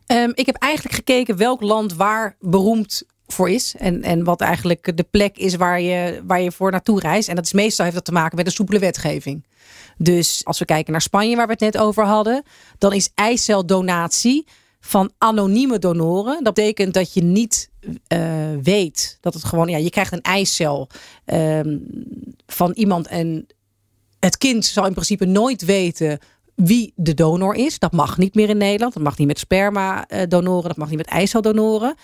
[0.08, 3.76] Um, ik heb eigenlijk gekeken welk land waar beroemd voor is.
[3.78, 7.30] En, en wat eigenlijk de plek is waar je, waar je voor naartoe reist.
[7.30, 9.44] En dat is meestal heeft dat te maken met een soepele wetgeving.
[9.98, 12.44] Dus als we kijken naar Spanje, waar we het net over hadden,
[12.78, 14.48] dan is eiceldonatie
[14.80, 16.44] van anonieme donoren.
[16.44, 17.70] Dat betekent dat je niet
[18.08, 18.20] uh,
[18.62, 20.88] weet dat het gewoon, ja, je krijgt een eicel
[21.26, 21.88] um,
[22.46, 23.48] van iemand en
[24.20, 26.20] het kind zal in principe nooit weten
[26.56, 27.80] wie de donor is.
[27.80, 28.94] Dat mag niet meer in Nederland.
[28.94, 31.96] Dat mag niet met sperma donoren, dat mag niet met eiceldonoren.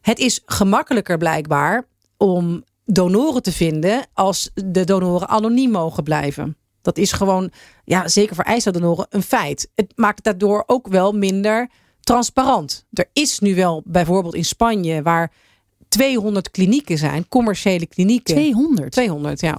[0.00, 6.56] Het is gemakkelijker blijkbaar om donoren te vinden als de donoren anoniem mogen blijven.
[6.82, 7.50] Dat is gewoon,
[7.84, 9.70] ja, zeker voor eiceldonoren, een feit.
[9.74, 11.68] Het maakt daardoor ook wel minder
[12.00, 12.86] transparant.
[12.92, 15.32] Er is nu wel bijvoorbeeld in Spanje waar
[15.88, 18.34] 200 klinieken zijn, commerciële klinieken.
[18.34, 18.92] 200?
[18.92, 19.58] 200, ja.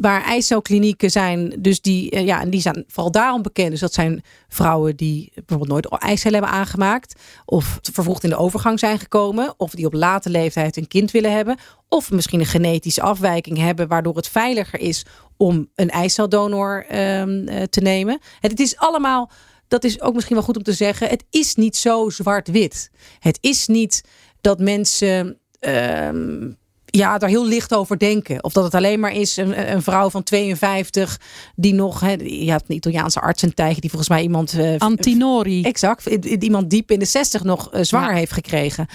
[0.00, 3.70] Waar eicelklinieken zijn, dus die, ja, en die zijn vooral daarom bekend.
[3.70, 7.20] Dus dat zijn vrouwen die bijvoorbeeld nooit eicellen hebben aangemaakt.
[7.44, 9.54] Of vervroegd in de overgang zijn gekomen.
[9.56, 11.56] Of die op late leeftijd een kind willen hebben.
[11.88, 15.04] Of misschien een genetische afwijking hebben, waardoor het veiliger is
[15.36, 18.18] om een eiceldonor um, te nemen.
[18.40, 19.30] Het is allemaal,
[19.68, 22.90] dat is ook misschien wel goed om te zeggen, het is niet zo zwart-wit.
[23.18, 24.04] Het is niet
[24.40, 25.38] dat mensen.
[25.60, 26.58] Um,
[26.98, 28.44] ja, daar heel licht over denken.
[28.44, 31.20] Of dat het alleen maar is een, een vrouw van 52
[31.56, 34.54] die nog, hè, je hebt een Italiaanse arts en tijger die volgens mij iemand.
[34.54, 35.62] Uh, Antinori.
[35.62, 38.16] Exact, iemand diep in de 60 nog uh, zwanger ja.
[38.16, 38.86] heeft gekregen.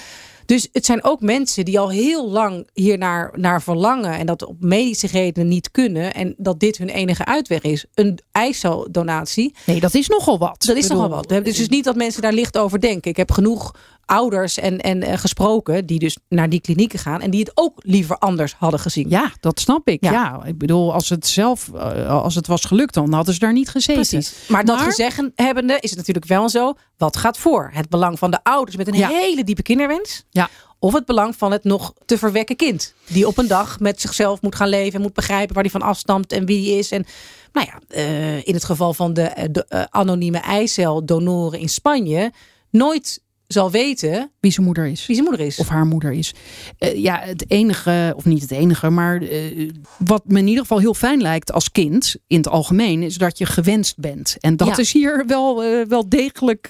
[0.46, 4.46] Dus het zijn ook mensen die al heel lang hier naar, naar verlangen en dat
[4.46, 6.14] op medische redenen niet kunnen.
[6.14, 7.86] En dat dit hun enige uitweg is.
[7.94, 9.56] Een eiceldonatie.
[9.66, 10.64] Nee, dat is nogal wat.
[10.66, 11.30] Dat is nogal wat.
[11.30, 13.12] Dus, dus niet dat mensen daar licht over denken.
[13.12, 17.32] Ik heb genoeg ouders en, en uh, gesproken die dus naar die klinieken gaan en
[17.32, 19.10] die het ook liever anders hadden gezien.
[19.10, 20.04] Ja, dat snap ik.
[20.04, 23.40] Ja, ja ik bedoel, als het zelf, uh, als het was gelukt, dan hadden ze
[23.40, 23.94] daar niet gezeten.
[23.94, 24.34] Precies.
[24.48, 26.74] Maar, maar dat gezegd hebbende is het natuurlijk wel zo.
[26.98, 27.70] Wat gaat voor?
[27.74, 29.08] Het belang van de ouders met een ja.
[29.08, 30.24] hele diepe kinderwens.
[30.30, 30.50] Ja.
[30.80, 32.94] Of het belang van het nog te verwekken kind.
[33.08, 34.94] Die op een dag met zichzelf moet gaan leven.
[34.94, 36.92] En moet begrijpen waar hij van afstamt en wie hij is.
[36.92, 37.06] En
[37.52, 42.32] nou ja, uh, in het geval van de, de uh, anonieme eiceldonoren in Spanje.
[42.70, 45.06] Nooit zal weten wie zijn moeder is.
[45.06, 45.58] Wie zijn moeder is.
[45.60, 46.34] Of haar moeder is.
[46.80, 50.80] Uh, ja, het enige, of niet het enige, maar uh, wat me in ieder geval
[50.80, 54.38] heel fijn lijkt als kind in het algemeen, is dat je gewenst bent.
[54.40, 54.78] En dat ja.
[54.78, 56.68] is hier wel, uh, wel degelijk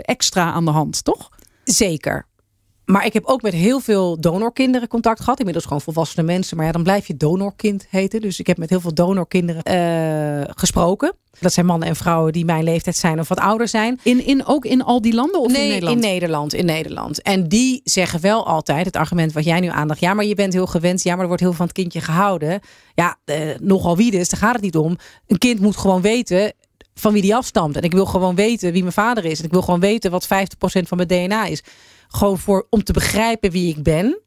[0.00, 1.28] extra aan de hand, toch?
[1.64, 2.26] Zeker.
[2.86, 5.38] Maar ik heb ook met heel veel donorkinderen contact gehad.
[5.38, 6.56] Inmiddels gewoon volwassene mensen.
[6.56, 8.20] Maar ja, dan blijf je donorkind heten.
[8.20, 11.14] Dus ik heb met heel veel donorkinderen uh, gesproken.
[11.40, 14.00] Dat zijn mannen en vrouwen die mijn leeftijd zijn of wat ouder zijn.
[14.02, 15.96] In, in, ook in al die landen of nee, in Nederland?
[15.96, 16.54] in Nederland.
[16.54, 17.22] In Nederland.
[17.22, 20.00] En die zeggen wel altijd, het argument wat jij nu aandacht.
[20.00, 21.02] Ja, maar je bent heel gewend.
[21.02, 22.60] Ja, maar er wordt heel veel van het kindje gehouden.
[22.94, 24.96] Ja, uh, nogal wie dus, daar gaat het niet om.
[25.26, 26.52] Een kind moet gewoon weten
[26.94, 27.76] van wie die afstamt.
[27.76, 29.38] En ik wil gewoon weten wie mijn vader is.
[29.38, 31.62] En ik wil gewoon weten wat 50% van mijn DNA is.
[32.08, 34.20] Gewoon voor, om te begrijpen wie ik ben.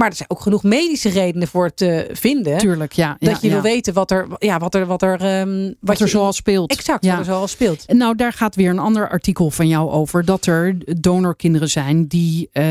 [0.00, 2.58] Maar er zijn ook genoeg medische redenen voor te vinden.
[2.58, 3.16] Tuurlijk, ja.
[3.18, 3.52] Dat je ja.
[3.52, 6.32] wil weten wat er, ja, wat er, wat er, um, wat, wat er je, zoal
[6.32, 6.70] speelt.
[6.70, 7.10] Exact, ja.
[7.10, 7.92] wat er zoal speelt.
[7.92, 10.24] Nou, daar gaat weer een ander artikel van jou over.
[10.24, 12.64] Dat er donorkinderen zijn die uh,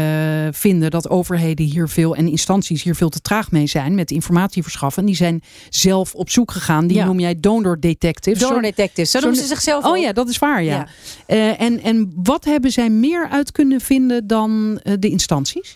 [0.51, 4.63] vinden dat overheden hier veel en instanties hier veel te traag mee zijn met informatie
[4.63, 5.05] verschaffen.
[5.05, 6.87] Die zijn zelf op zoek gegaan.
[6.87, 8.39] Die noem jij donor detectives.
[8.39, 10.87] Donor detectives, zo, zo noemen ze zichzelf Oh ja, dat is waar, ja.
[11.27, 15.75] Uh, en, en wat hebben zij meer uit kunnen vinden dan uh, de instanties?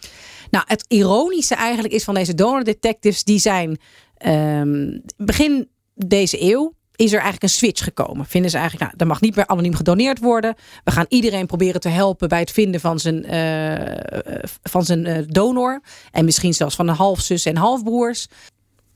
[0.53, 3.79] Nou, het ironische eigenlijk is van deze donor detectives, die zijn
[4.25, 8.25] um, begin deze eeuw is er eigenlijk een switch gekomen.
[8.25, 10.55] Vinden ze eigenlijk, nou, er mag niet meer anoniem gedoneerd worden.
[10.83, 15.17] We gaan iedereen proberen te helpen bij het vinden van zijn, uh, van zijn uh,
[15.27, 15.81] donor.
[16.11, 18.27] En misschien zelfs van een halfzus en halfbroers.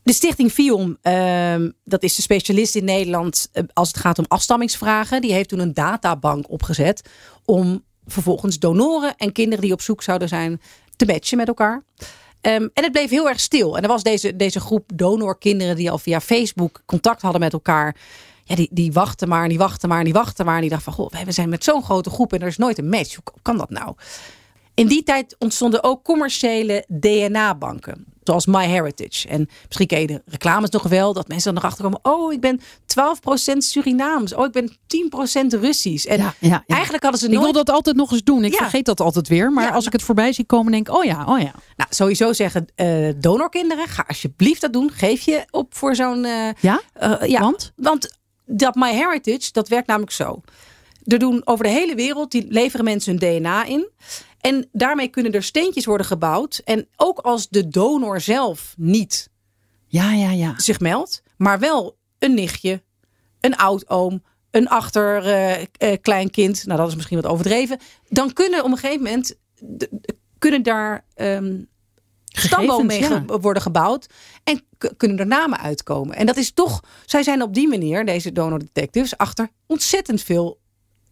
[0.03, 5.21] De stichting FIOM, uh, dat is de specialist in Nederland als het gaat om afstammingsvragen.
[5.21, 7.09] Die heeft toen een databank opgezet
[7.45, 10.61] om vervolgens donoren en kinderen die op zoek zouden zijn
[10.97, 11.83] te matchen met elkaar.
[12.41, 13.77] Ehm, en het bleef heel erg stil.
[13.77, 17.95] En er was deze, deze groep donorkinderen die al via Facebook contact hadden met elkaar.
[18.43, 20.55] Ja, die, die wachten maar, en die wachten maar, en die wachten maar.
[20.55, 22.77] En die dachten van, goh, we zijn met zo'n grote groep en er is nooit
[22.77, 23.15] een match.
[23.15, 23.95] Hoe kan dat nou?
[24.73, 28.05] In die tijd ontstonden ook commerciële DNA-banken.
[28.27, 29.27] Zoals MyHeritage.
[29.27, 31.13] En misschien ken je de reclames nog wel.
[31.13, 31.99] Dat mensen dan erachter komen.
[32.01, 32.63] Oh, ik ben 12%
[33.57, 34.33] Surinaams.
[34.33, 36.05] Oh, ik ben 10% Russisch.
[36.05, 36.63] En Ja, ja, ja.
[36.75, 37.43] eigenlijk hadden ze Ik nooit...
[37.43, 38.43] wil dat altijd nog eens doen.
[38.43, 39.51] Ik vergeet dat altijd weer.
[39.51, 41.51] Maar als ik het voorbij zie komen, denk ik, oh ja, oh ja.
[41.75, 43.87] Nou, sowieso zeggen eh, donorkinderen.
[43.87, 44.91] Ga alsjeblieft dat doen.
[44.93, 46.25] Geef je op voor zo'n...
[46.25, 46.81] eh, Ja?
[46.93, 47.71] eh, ja, Want?
[47.75, 50.41] Want dat MyHeritage, dat werkt namelijk zo.
[51.05, 53.89] Er doen over de hele wereld, die leveren mensen hun DNA in.
[54.39, 56.61] En daarmee kunnen er steentjes worden gebouwd.
[56.65, 59.29] En ook als de donor zelf niet
[59.87, 60.53] Ja, ja, ja.
[60.59, 62.83] zich meldt, maar wel een nichtje,
[63.39, 66.65] een oudoom, een achterkleinkind.
[66.65, 67.79] nou, dat is misschien wat overdreven.
[68.09, 69.35] Dan kunnen op een gegeven moment
[70.37, 71.61] kunnen daar ehm
[72.27, 74.07] stamboom mee ge- worden gebouwd
[74.43, 74.63] en
[74.97, 76.15] kunnen er namen uitkomen.
[76.15, 80.59] En dat is toch, zij zijn op die manier, deze donor detectives, achter ontzettend veel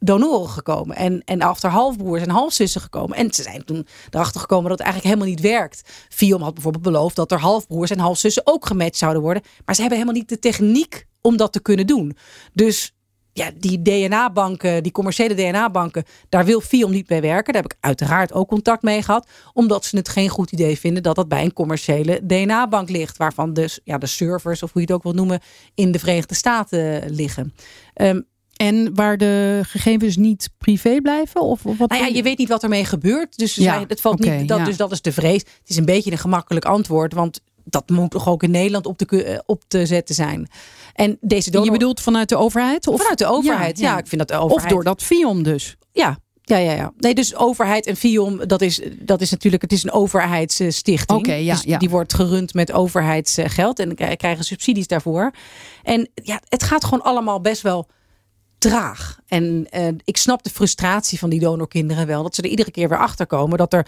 [0.05, 0.95] donoren gekomen.
[0.95, 3.17] En, en achter halfbroers en halfzussen gekomen.
[3.17, 5.81] En ze zijn toen erachter gekomen dat het eigenlijk helemaal niet werkt.
[6.09, 9.43] Fiom had bijvoorbeeld beloofd dat er halfbroers en halfzussen ook gematcht zouden worden.
[9.65, 12.17] Maar ze hebben helemaal niet de techniek om dat te kunnen doen.
[12.53, 12.95] Dus
[13.33, 17.53] ja, die DNA-banken, die commerciële DNA-banken, daar wil Fiom niet mee werken.
[17.53, 19.29] Daar heb ik uiteraard ook contact mee gehad.
[19.53, 23.17] Omdat ze het geen goed idee vinden dat dat bij een commerciële DNA-bank ligt.
[23.17, 25.39] Waarvan dus ja, de servers, of hoe je het ook wil noemen,
[25.73, 27.53] in de Verenigde Staten liggen.
[27.93, 28.21] Ehm,
[28.55, 31.41] En waar de gegevens niet privé blijven?
[31.41, 31.89] Of, of wat?
[31.89, 33.37] Nou ja, je weet niet wat ermee gebeurt.
[33.37, 34.65] Dus, Ja, het valt niet, dat, ja.
[34.65, 35.39] dus dat is de vrees.
[35.39, 37.13] Het is een beetje een gemakkelijk antwoord.
[37.13, 40.47] Want dat moet toch ook in Nederland op eh, op te zetten zijn.
[40.93, 41.65] En deze donor...
[41.65, 42.87] Je bedoelt vanuit de overheid?
[42.87, 43.79] Of vanuit de overheid.
[43.79, 44.69] Ja, ik vind dat de Of overheid...
[44.69, 45.75] door dat FIOM dus?
[45.91, 46.93] Ja, ja, ja, ja.
[46.97, 51.19] Nee, dus overheid en FIOM, dat is, dat is natuurlijk, het is een overheidsstichting.
[51.19, 51.77] Oké, ja, dus ja.
[51.77, 55.31] Die wordt gerund met overheidsgeld en krijgen subsidies daarvoor.
[55.83, 57.87] En ja, het gaat gewoon allemaal best wel
[58.69, 59.19] traag.
[59.27, 62.23] En eh, ik snap de frustratie van die donorkinderen wel.
[62.23, 63.87] Dat ze er iedere keer weer achter komen dat er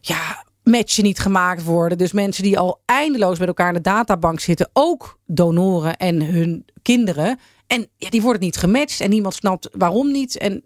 [0.00, 1.98] ja, matchen niet gemaakt worden.
[1.98, 6.64] Dus mensen die al eindeloos met elkaar in de databank zitten, ook donoren en hun
[6.82, 7.38] kinderen.
[7.66, 10.38] En ja, die worden niet gematcht en niemand snapt waarom niet.
[10.38, 10.62] En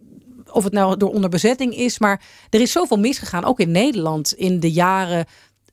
[0.51, 1.99] of het nou door onderbezetting is.
[1.99, 5.27] Maar er is zoveel misgegaan, ook in Nederland in de jaren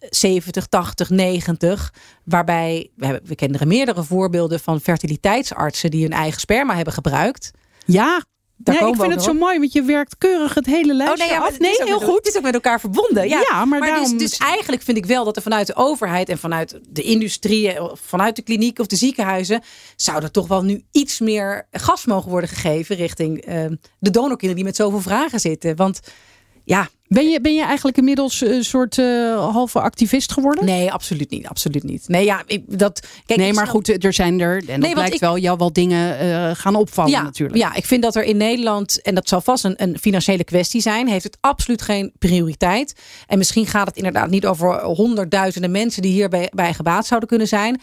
[0.09, 1.93] 70, 80, 90.
[2.23, 6.93] Waarbij, we, hebben, we kennen er meerdere voorbeelden van fertiliteitsartsen die hun eigen sperma hebben
[6.93, 7.51] gebruikt.
[7.85, 8.23] Ja.
[8.57, 11.37] Daar komen ik vind het zo mooi, want je werkt keurig het hele lijstje ja,
[11.37, 11.51] maar af.
[11.53, 12.17] het Nee, heel met- goed.
[12.17, 13.27] Het is ook met elkaar verbonden.
[13.29, 16.29] Ja, Ja, maar daarom- dus, dus eigenlijk vind ik wel dat er vanuit de overheid
[16.29, 19.61] en vanuit de industrie, of vanuit de kliniek of de ziekenhuizen,
[19.95, 23.65] zou er toch wel nu iets meer gas mogen worden gegeven richting eh,
[23.99, 25.75] de donorkinderen die met zoveel vragen zitten.
[25.75, 25.99] Want
[26.63, 29.06] ja, Ben je, ben je eigenlijk inmiddels een soort eh,
[29.52, 30.65] halve activist geworden?
[30.65, 31.47] nee, absoluut niet.
[31.47, 32.08] Absoluut niet.
[32.08, 33.08] Nee, ja, ik, dat.
[33.26, 36.19] Kijk, nee, maar snap- goed, er zijn er, en dat ik- wel, jou wel dingen
[36.19, 37.60] eh, gaan opvallen ja, natuurlijk.
[37.60, 40.82] Ja, ik vind dat er in Nederland, en dat zal vast een, een financiële kwestie
[40.82, 42.95] zijn, heeft het absoluut geen prioriteit.
[43.28, 47.47] En misschien gaat het inderdaad niet over honderdduizenden mensen die hierbij bij gebaat zouden kunnen
[47.47, 47.82] zijn.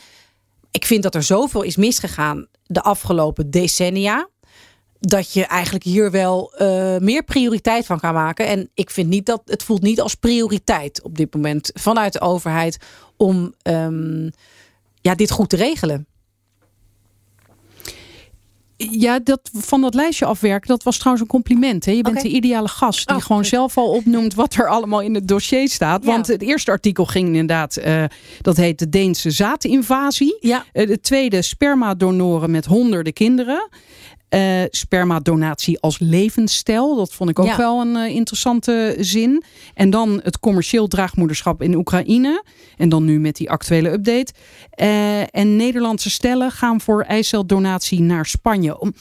[0.71, 4.29] Ik vind dat er zoveel is misgegaan de afgelopen decennia.
[5.01, 8.47] Dat je eigenlijk hier wel eh, meer prioriteit van kan maken.
[8.47, 12.21] En ik vind niet dat het voelt niet als prioriteit op dit moment vanuit de
[12.21, 12.79] overheid
[13.17, 14.29] om ehm,
[15.01, 16.07] ja, dit goed te regelen.
[18.91, 21.85] Ja, dat, van dat lijstje afwerken, dat was trouwens een compliment.
[21.85, 21.93] Hè?
[21.93, 23.51] Je bent de ideale gast die Oh, gewoon goed.
[23.51, 26.05] zelf al opnoemt wat er allemaal in het dossier staat.
[26.05, 26.11] Ja.
[26.11, 28.05] Want het eerste artikel ging inderdaad, eh,
[28.41, 30.37] dat heet de Deense zaadinvasie.
[30.41, 30.65] Ja.
[30.73, 33.69] Eh, de tweede, spermadonoren met honderden kinderen.
[34.31, 36.97] Eh spermadonatie als levensstijl.
[36.97, 37.57] Dat vond ik ook Ja.
[37.57, 39.43] wel een eh, interessante zin.
[39.75, 42.45] En dan het commercieel draagmoederschap in Oekraïne.
[42.77, 44.33] En dan nu met die actuele update.
[44.71, 48.81] Eh, en Nederlandse stellen gaan voor eiceldonatie naar Spanje.
[48.81, 48.95] Om,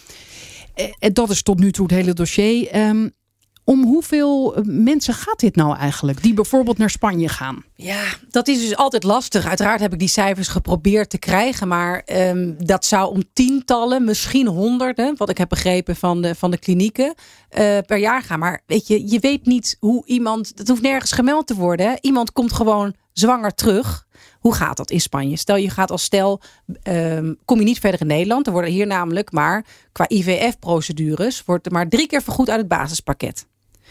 [1.13, 2.67] dat is tot nu toe het hele dossier.
[2.67, 3.07] Ehm,
[3.69, 6.23] om hoeveel eh, mensen gaat dit nou eigenlijk?
[6.23, 7.63] Die bijvoorbeeld naar Spanje gaan.
[7.75, 9.47] Ja, dat is dus altijd lastig.
[9.47, 11.67] Uiteraard heb ik die cijfers geprobeerd te krijgen.
[11.67, 16.51] Maar ehm, dat zou om tientallen, misschien honderden, wat ik heb begrepen van de, van
[16.51, 17.13] de klinieken,
[17.49, 18.39] eh, per jaar gaan.
[18.39, 20.57] Maar weet je, je weet niet hoe iemand.
[20.57, 21.89] Dat hoeft nergens gemeld te worden.
[21.89, 21.95] Hè.
[22.01, 24.07] Iemand komt gewoon zwanger terug.
[24.39, 25.37] Hoe gaat dat in Spanje?
[25.37, 26.41] Stel je gaat als stel,
[26.83, 28.47] ehm, kom je niet verder in Nederland.
[28.47, 32.67] Er worden hier namelijk maar qua IVF-procedures wordt er maar drie keer vergoed uit het
[32.67, 33.47] basispakket.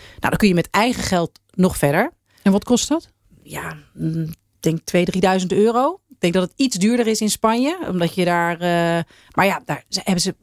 [0.06, 2.10] Nou, dan kun je met eigen geld nog verder
[2.42, 3.08] En wat kost dat?
[3.42, 4.22] ja, mm,
[4.60, 5.06] ik denk
[5.40, 6.00] 2.000, 3.000 euro.
[6.08, 7.78] Ik denk dat het iets duurder is in Spanje.
[7.88, 8.52] Omdat je daar.
[8.52, 10.36] eh, maar ja, daar hebben ze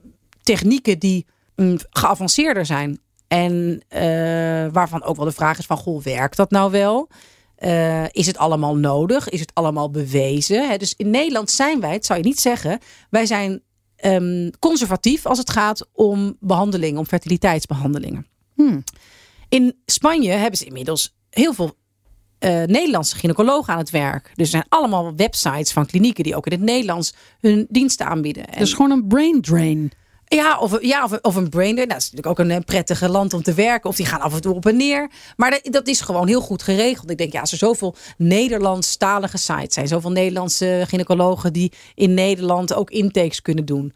[0.44, 3.00] technieken die mm, geavanceerder zijn.
[3.28, 7.10] En eh, waarvan ook wel de vraag is van, goh, werkt dat nou wel?
[7.56, 9.30] Eh, is het allemaal nodig?
[9.30, 10.80] Is het allemaal bewezen?
[10.80, 13.62] Dus in Nederland zijn wij, het zou je niet zeggen, wij zijn
[13.96, 18.28] ehm, conservatief als het gaat om behandelingen, om fertiliteitsbehandelingen.
[18.54, 18.84] Hmm.
[19.56, 21.76] In Spanje hebben ze inmiddels heel veel
[22.40, 24.32] uh, Nederlandse gynaecologen aan het werk.
[24.34, 28.48] Dus er zijn allemaal websites van klinieken die ook in het Nederlands hun diensten aanbieden.
[28.48, 28.60] En...
[28.60, 29.92] Dus gewoon een brain drain.
[30.26, 31.88] Ja, of, ja, of, of een brain drain.
[31.88, 33.90] Nou, dat is natuurlijk ook een, prettige land om te werken.
[33.90, 35.10] Of die gaan af en toe op en neer.
[35.36, 37.10] Maar dat, dat is gewoon heel goed geregeld.
[37.10, 39.88] Ik denk, ja, als er zoveel Nederlandstalige sites zijn.
[39.88, 43.94] Zoveel Nederlandse gynaecologen die in Nederland ook intakes kunnen doen.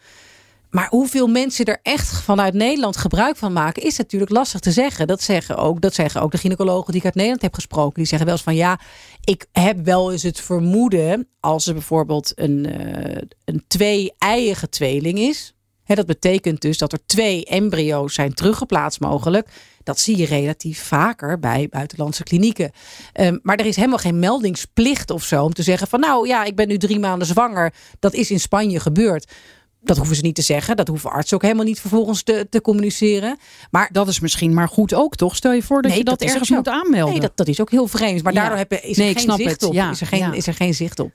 [0.70, 5.08] Maar hoeveel mensen er echt vanuit Nederland gebruik van maken, is natuurlijk lastig te zeggen.
[5.08, 7.94] Dat zeggen ook, dat zeggen ook de gynaecologen die ik uit Nederland heb gesproken.
[7.96, 8.80] Die zeggen wel eens van ja,
[9.24, 15.54] ik heb wel eens het vermoeden als er bijvoorbeeld een, uh, een twee-eiige tweeling is.
[15.84, 19.50] Hè, dat betekent dus dat er twee embryo's zijn teruggeplaatst mogelijk.
[19.84, 22.72] Dat zie je relatief vaker bij buitenlandse klinieken.
[23.14, 26.44] Um, maar er is helemaal geen meldingsplicht of zo om te zeggen van nou ja,
[26.44, 27.74] ik ben nu drie maanden zwanger.
[28.00, 29.32] Dat is in Spanje gebeurd.
[29.82, 30.78] Dat hoeven ze niet te zeggen.
[30.78, 33.38] Dat hoeven artsen ook helemaal niet vervolgens te, te communiceren.
[33.72, 35.36] Maar dat is misschien maar goed ook, toch?
[35.36, 37.12] Stel je voor dat je dat, ergens moet aanmelden.
[37.12, 38.24] Nee, dat, dat is ook heel vreemd.
[38.24, 39.74] Maar daardoor heb je, is er nee, geen zicht op.
[39.74, 41.12] Ja, is, er geen, is er geen zicht op.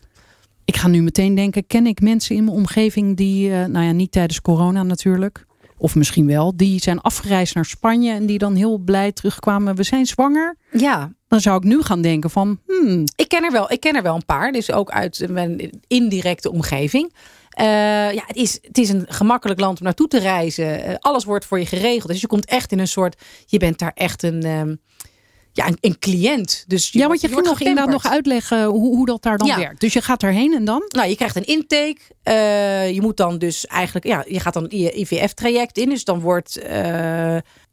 [0.65, 3.93] Ik ga nu meteen denken, ken ik mensen in mijn omgeving die, uh, nou ja,
[3.93, 5.47] niet tijdens corona natuurlijk.
[5.77, 9.75] Of misschien wel, die zijn afgereisd naar Spanje en die dan heel blij terugkwamen.
[9.75, 10.57] We zijn zwanger.
[10.73, 11.13] Ja.
[11.29, 13.05] Dan zou ik nu gaan denken van, hmm.
[13.17, 14.53] Ik ken er wel, ik ken er wel een paar.
[14.53, 17.13] Dus ook uit mijn indirecte omgeving.
[17.61, 20.89] Uh, ja, het is, het is een gemakkelijk land om naartoe te reizen.
[20.89, 22.13] Uh, alles wordt voor je geregeld.
[22.13, 23.23] Dus je komt echt in een soort.
[23.47, 24.47] Je bent daar echt een.
[24.47, 24.81] Um,
[25.55, 26.65] ja, een, een, cliënt.
[26.67, 29.39] Dus je, ja, want je, je ging nog inderdaad nog uitleggen hoe, hoe dat daar
[29.39, 29.81] dan werkt.
[29.81, 30.83] Dus je gaat erheen en dan?
[30.89, 31.99] Nou, je krijgt een intake.
[32.25, 35.89] Uh, je moet dan dus eigenlijk, ja, je gaat dan je IVF-traject in.
[35.89, 36.59] Dus dan wordt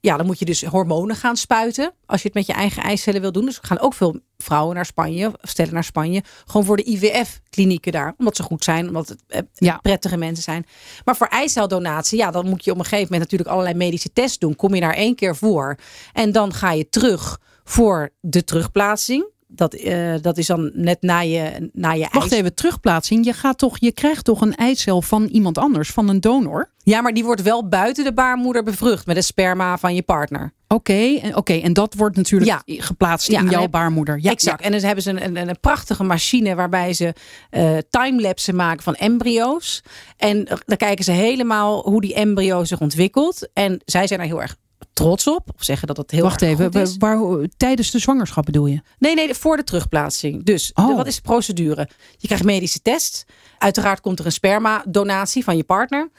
[0.01, 1.93] ja, dan moet je dus hormonen gaan spuiten.
[2.05, 3.45] Als je het met je eigen eicellen wil doen.
[3.45, 6.23] Dus we gaan ook veel vrouwen naar Spanje, stellen naar Spanje.
[6.45, 8.13] Gewoon voor de IVF-klinieken daar.
[8.17, 9.77] Omdat ze goed zijn, omdat het eh, ja.
[9.77, 10.65] prettige mensen zijn.
[11.05, 14.37] Maar voor eiceldonatie, ja, dan moet je op een gegeven moment natuurlijk allerlei medische tests
[14.37, 14.55] doen.
[14.55, 15.77] Kom je daar één keer voor.
[16.13, 17.39] En dan ga je terug
[17.71, 19.29] voor de terugplaatsing.
[19.47, 23.25] Dat, uh, dat is dan net na je, na je Wacht even, terugplaatsing.
[23.25, 26.69] Je, gaat toch, je krijgt toch een eicel van iemand anders, van een donor?
[26.77, 30.53] Ja, maar die wordt wel buiten de baarmoeder bevrucht met de sperma van je partner.
[30.67, 31.53] Oké, oké.
[31.53, 32.81] en dat wordt natuurlijk ja.
[32.81, 34.19] geplaatst in jouw baarmoeder.
[34.21, 34.61] Ja, exact.
[34.61, 37.13] En dan hebben ze een, een, een prachtige machine waarbij ze
[37.51, 39.83] uh, timelapsen maken van embryo's.
[40.17, 43.49] En dan kijken ze helemaal hoe die embryo zich ontwikkelt.
[43.53, 44.55] En zij zijn er heel erg
[44.93, 45.49] trots op.
[45.55, 46.97] Of zeggen dat het heel Wacht even, is.
[46.97, 48.81] Waar, tijdens de zwangerschap bedoel je?
[48.97, 50.43] Nee, nee, voor de terugplaatsing.
[50.43, 50.95] Dus oh.
[50.95, 51.89] wat is de procedure?
[52.17, 53.25] Je krijgt medische test.
[53.57, 56.09] Uiteraard komt er een sperma-donatie van je partner.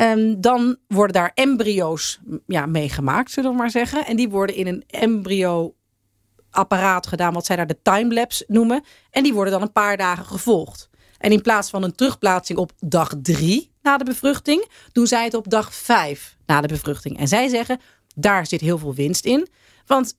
[0.00, 4.06] Um, dan worden daar embryo's ja, meegemaakt, zullen we maar zeggen.
[4.06, 8.84] En die worden in een embryo-apparaat gedaan, wat zij daar de timelapse noemen.
[9.10, 10.88] En die worden dan een paar dagen gevolgd.
[11.18, 15.34] En in plaats van een terugplaatsing op dag drie na de bevruchting, doen zij het
[15.34, 17.18] op dag vijf na de bevruchting.
[17.18, 17.80] En zij zeggen,
[18.14, 19.48] daar zit heel veel winst in.
[19.86, 20.14] Want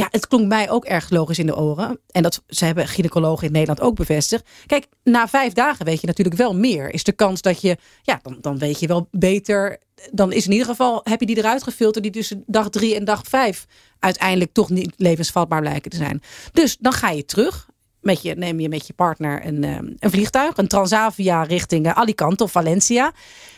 [0.00, 2.00] ja, het klonk mij ook erg logisch in de oren.
[2.10, 4.48] En dat ze hebben gynaecologen in Nederland ook bevestigd.
[4.66, 6.90] Kijk, na vijf dagen weet je natuurlijk wel meer.
[6.94, 9.78] Is de kans dat je, ja, dan, dan weet je wel beter.
[10.12, 13.04] Dan is in ieder geval, heb je die eruit gefilterd die tussen dag drie en
[13.04, 13.66] dag vijf
[13.98, 16.22] uiteindelijk toch niet levensvatbaar blijken te zijn.
[16.52, 17.68] Dus dan ga je terug.
[18.00, 21.92] Met je, neem je met je partner een, ehm, een vliegtuig, een Transavia richting eh,
[21.92, 23.12] Alicante of Valencia.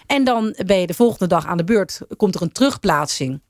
[0.06, 2.00] En dan ben je de volgende dag aan de beurt.
[2.16, 3.40] Komt er een terugplaatsing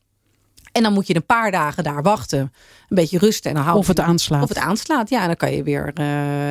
[0.72, 2.40] en dan moet je een paar dagen daar wachten.
[2.40, 3.50] Een beetje rusten.
[3.50, 4.42] En dan of het aanslaat.
[4.42, 5.20] Of het aanslaat, ja.
[5.20, 6.04] En dan kan je weer uh,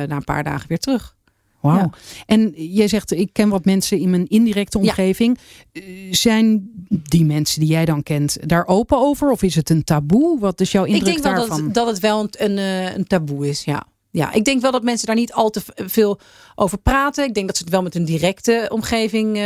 [0.08, 1.14] na een paar dagen weer terug.
[1.60, 1.90] Wauw.
[2.26, 5.38] En jij zegt, ik ken wat mensen in mijn indirecte omgeving.
[5.72, 9.30] Eh, zijn die mensen die jij dan kent daar open over?
[9.30, 10.38] Of is het een taboe?
[10.38, 11.48] Wat is jouw indruk ik denk daarvan?
[11.48, 13.86] Dat het, dat het wel een, een, eh, een taboe is, ja.
[14.10, 16.20] Ja, ik denk wel dat mensen daar niet al te veel
[16.54, 17.24] over praten.
[17.24, 19.42] Ik denk dat ze het wel met hun directe omgeving uh,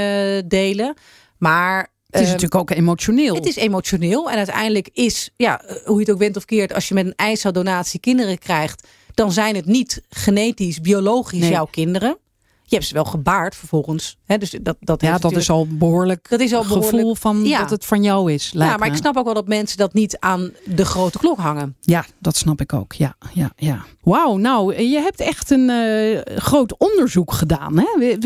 [0.46, 0.94] delen.
[1.38, 3.34] Maar het is ehm, natuurlijk ook emotioneel.
[3.34, 4.30] Het is emotioneel.
[4.30, 7.14] En uiteindelijk is, ja, hoe je het ook bent of keert, als je met een
[7.16, 12.18] eiceldonatie kinderen krijgt, dan zijn het niet genetisch, biologisch jouw kinderen.
[12.68, 14.16] Je hebt ze wel gebaard vervolgens.
[14.24, 14.38] Hè?
[14.38, 17.70] Dus dat, dat ja, dat is al behoorlijk dat is al behoorlijk, gevoel van dat
[17.70, 18.50] het van jou is.
[18.54, 21.76] Ja, maar ik snap ook wel dat mensen dat niet aan de grote klok hangen.
[21.80, 22.92] Ja, dat snap ik ook.
[22.92, 23.84] Ja, ja, ja.
[24.02, 27.78] Wauw, nou, je hebt echt een uh, groot onderzoek gedaan.
[27.78, 28.16] Hè?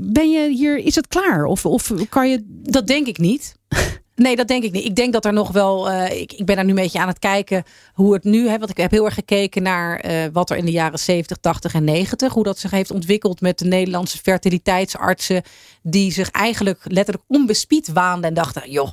[0.00, 1.44] Ben je hier, is het klaar?
[1.44, 2.44] Of, of kan je...
[2.46, 3.54] Dat denk ik niet.
[4.22, 4.84] Nee, dat denk ik niet.
[4.84, 5.90] Ik denk dat er nog wel.
[5.90, 7.64] Uh, ik, ik ben daar nu een beetje aan het kijken
[7.94, 8.48] hoe het nu.
[8.48, 11.36] Hè, want ik heb heel erg gekeken naar uh, wat er in de jaren 70,
[11.36, 12.32] 80 en 90.
[12.32, 15.42] Hoe dat zich heeft ontwikkeld met de Nederlandse fertiliteitsartsen.
[15.82, 18.90] Die zich eigenlijk letterlijk onbespied waanden en dachten: joh,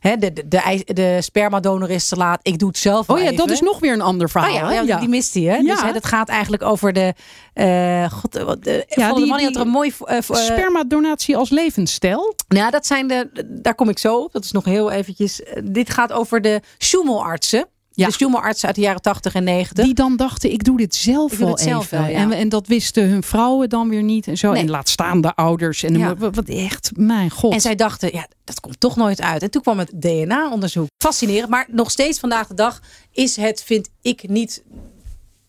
[0.00, 2.40] Hè, de, de, de, de spermadonor is te laat.
[2.42, 3.10] Ik doe het zelf.
[3.10, 3.36] Oh ja, even.
[3.36, 4.66] dat is nog weer een ander verhaal.
[4.66, 5.42] Oh ja, ja, die mist hij.
[5.42, 5.56] Hè?
[5.56, 5.62] Ja.
[5.62, 7.14] Dus hè, dat gaat eigenlijk over de.
[7.54, 9.92] Uh, God, de, ja, die, de man die had er een mooi.
[10.04, 12.34] Uh, spermadonatie als levensstijl.
[12.48, 13.46] Nou, dat zijn de.
[13.46, 14.32] Daar kom ik zo op.
[14.32, 15.42] Dat is nog heel eventjes.
[15.64, 17.66] Dit gaat over de Schumelartsen.
[17.98, 18.06] Ja.
[18.06, 19.84] De Schumaartsen uit de jaren 80 en 90.
[19.84, 21.98] Die dan dachten, ik doe dit zelf ik wel zelf even.
[21.98, 22.18] Wel, ja.
[22.18, 24.26] en, en dat wisten hun vrouwen dan weer niet.
[24.26, 24.52] En zo.
[24.52, 24.62] Nee.
[24.62, 25.82] En laat staan de ouders.
[25.82, 26.16] En Ja.
[26.16, 27.52] wat, wat echt, mijn god.
[27.52, 29.42] En zij dachten, ja, dat komt toch nooit uit.
[29.42, 30.86] En toen kwam het DNA-onderzoek.
[31.02, 32.80] Fascinerend, maar nog steeds vandaag de dag
[33.12, 34.62] is het, vind ik, niet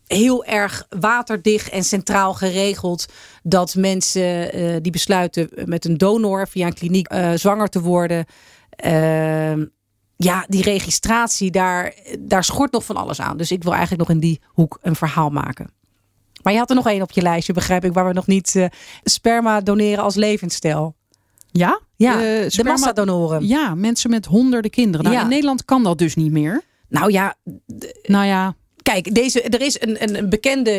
[0.08, 3.06] heel erg waterdicht en centraal geregeld
[3.44, 8.26] dat mensen eh, die besluiten met een donor via een kliniek eh, zwanger te worden.
[8.70, 9.54] eh,
[10.22, 13.38] ja, die registratie, daar, daar schort nog van alles aan.
[13.38, 15.70] Dus ik wil eigenlijk nog in die hoek een verhaal maken.
[16.44, 18.56] Maar je had er nog één op je lijstje, begrijp ik, waar we nog niet
[18.56, 18.66] eh,
[19.04, 20.96] sperma doneren als levensstijl.
[21.52, 21.80] ja?
[21.96, 23.48] Ja, Eh, de sperma- massadonoren.
[23.48, 25.04] Ja, mensen met honderden kinderen.
[25.06, 25.24] Nou, Ja.
[25.24, 26.62] In Nederland kan dat dus niet meer.
[26.90, 27.36] Nou ja,
[28.04, 30.72] Nou ja, kijk, deze, er is een, een, een bekende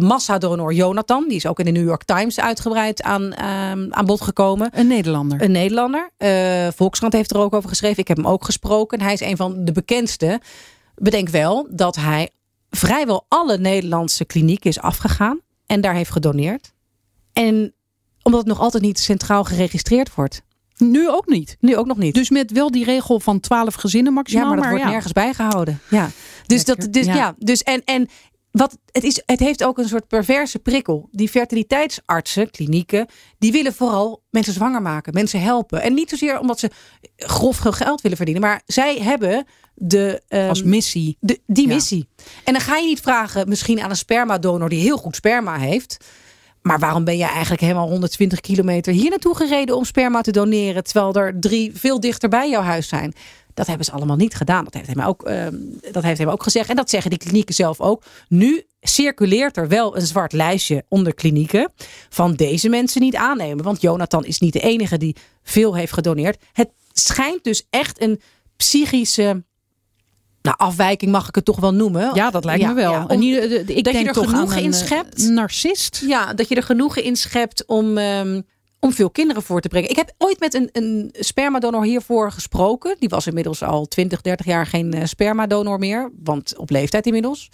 [0.00, 1.24] eh, massadonor, Jonathan.
[1.28, 4.70] Die is ook in de New York Times uitgebreid aan, ehm, aan bod gekomen.
[4.72, 5.42] een Nederlander.
[5.42, 6.10] Een Nederlander.
[6.16, 7.98] Eh, Volkskrant heeft er ook over geschreven.
[7.98, 9.00] Ik heb hem ook gesproken.
[9.00, 10.40] Hij is een van de bekendste.
[10.94, 12.30] Bedenk wel dat hij
[12.70, 15.40] vrijwel alle Nederlandse klinieken is afgegaan.
[15.66, 16.72] En daar heeft gedoneerd.
[17.32, 17.74] En
[18.22, 20.42] omdat het nog altijd niet centraal geregistreerd wordt.
[20.76, 21.56] Nu ook niet.
[21.60, 22.14] Nu ook nog niet.
[22.14, 24.46] Dus met wel die regel van 12 gezinnen Ja, maximaal.
[24.46, 24.90] maar dat wordt ja.
[24.90, 25.80] nergens bijgehouden.
[25.90, 26.10] Ja.
[26.46, 26.84] Dus Lekker.
[26.84, 27.14] dat, dus Ja.
[27.14, 27.34] ja.
[27.38, 28.08] dus en en
[28.58, 31.08] wat het is, het heeft ook een soort perverse prikkel.
[31.10, 33.06] Die fertiliteitsartsen, klinieken,
[33.38, 35.82] die willen vooral mensen zwanger maken, mensen helpen.
[35.82, 36.70] En niet zozeer omdat ze
[37.16, 39.44] grof geld willen verdienen, maar zij hebben
[39.74, 41.16] de ehm, Als missie.
[41.20, 41.74] de, die Ja.
[41.74, 42.08] missie.
[42.44, 45.96] En dan ga je niet vragen, misschien aan een spermadonor die heel goed sperma heeft.
[46.62, 50.84] Maar waarom ben jij eigenlijk helemaal 120 kilometer hier naartoe gereden om sperma te doneren,
[50.84, 53.12] terwijl er drie veel dichter bij jouw huis zijn?
[53.56, 54.64] Dat hebben ze allemaal niet gedaan.
[54.64, 55.54] Dat heeft hij me ook, ehm,
[55.92, 56.68] dat heeft hij me ook gezegd.
[56.68, 58.02] En dat zeggen die klinieken zelf ook.
[58.28, 61.72] Nu circuleert er wel een zwart lijstje onder klinieken
[62.08, 63.64] van deze mensen niet aannemen.
[63.64, 66.42] Want Jonathan is niet de enige die veel heeft gedoneerd.
[66.52, 68.20] Het schijnt dus echt een
[68.56, 69.44] psychische
[70.42, 72.10] nou, afwijking, mag ik het toch wel noemen.
[72.14, 72.92] Ja, dat lijkt Ja, me wel.
[72.92, 75.28] ja, om- eh, dat je er toch genoeg aan een, in eh, schept.
[75.28, 76.02] narcist.
[76.06, 78.40] Ja, dat je er genoegen in schept om, ehm,
[78.80, 79.90] om veel kinderen voor te brengen.
[79.90, 82.96] Ik heb ooit met een, een spermadonor hiervoor gesproken.
[82.98, 86.10] Die was inmiddels al 20, 30 jaar geen eh, spermadonor meer.
[86.22, 87.48] Want op leeftijd inmiddels.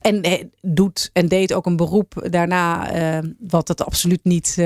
[0.00, 2.90] En eh, doet en deed ook een beroep daarna.
[2.90, 4.56] eh, wat het absoluut niet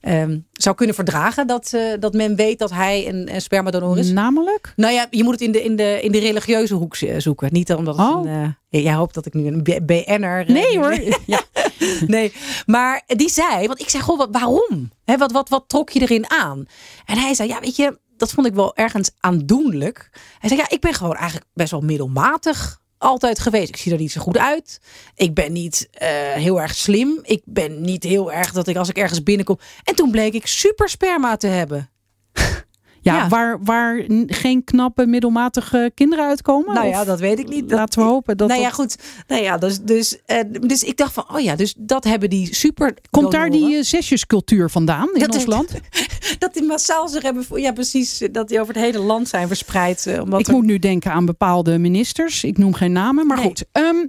[0.00, 1.46] ehm, zou kunnen verdragen.
[1.46, 4.10] Dat, eh, dat men weet dat hij een, een spermadonor is.
[4.10, 4.72] Namelijk?
[4.76, 7.48] Nou ja, je moet het in de, in de, in de religieuze hoek z- zoeken.
[7.52, 8.24] Niet omdat het Oh.
[8.30, 8.54] een...
[8.70, 10.40] eh, jij hoopt dat ik nu een BN'er...
[10.40, 10.94] eh, Nee hoor.
[11.26, 11.40] Ja.
[12.06, 12.32] nee,
[12.66, 14.90] maar die zei, want ik zei, goh, wat, waarom?
[15.04, 16.64] Hè, wat, wat, wat trok je erin aan?
[17.04, 20.10] En hij zei, ja, weet je, dat vond ik wel ergens aandoenlijk.
[20.38, 23.68] Hij zei, ja, ik ben gewoon eigenlijk best wel middelmatig altijd geweest.
[23.68, 24.80] Ik zie er niet zo goed uit.
[25.14, 27.18] Ik ben niet eh, heel erg slim.
[27.22, 29.58] Ik ben niet heel erg dat ik als ik ergens binnenkom.
[29.84, 31.90] En toen bleek ik super sperma te hebben.
[33.08, 33.28] Ja, Ja.
[33.28, 36.74] Waar, waar geen knappe, middelmatige kinderen uitkomen?
[36.74, 37.68] Nou ja, dat weet ik niet.
[37.68, 38.96] Dat- Laten we hopen dat nou ja, goed.
[39.26, 42.54] Nou ja, dus, dus, eh, dus ik dacht van, oh ja, dus dat hebben die
[42.54, 42.94] super.
[43.10, 45.72] Komt daar die eh, zesjescultuur vandaan in Dat ons land?
[46.38, 50.06] dat die massaal zich hebben, ja precies, dat die over het hele land zijn verspreid.
[50.06, 52.44] eh, Omdat Ik er- moet nu denken aan bepaalde ministers.
[52.44, 53.46] Ik noem geen namen, maar Nee.
[53.46, 53.64] goed.
[53.72, 54.06] Ehm,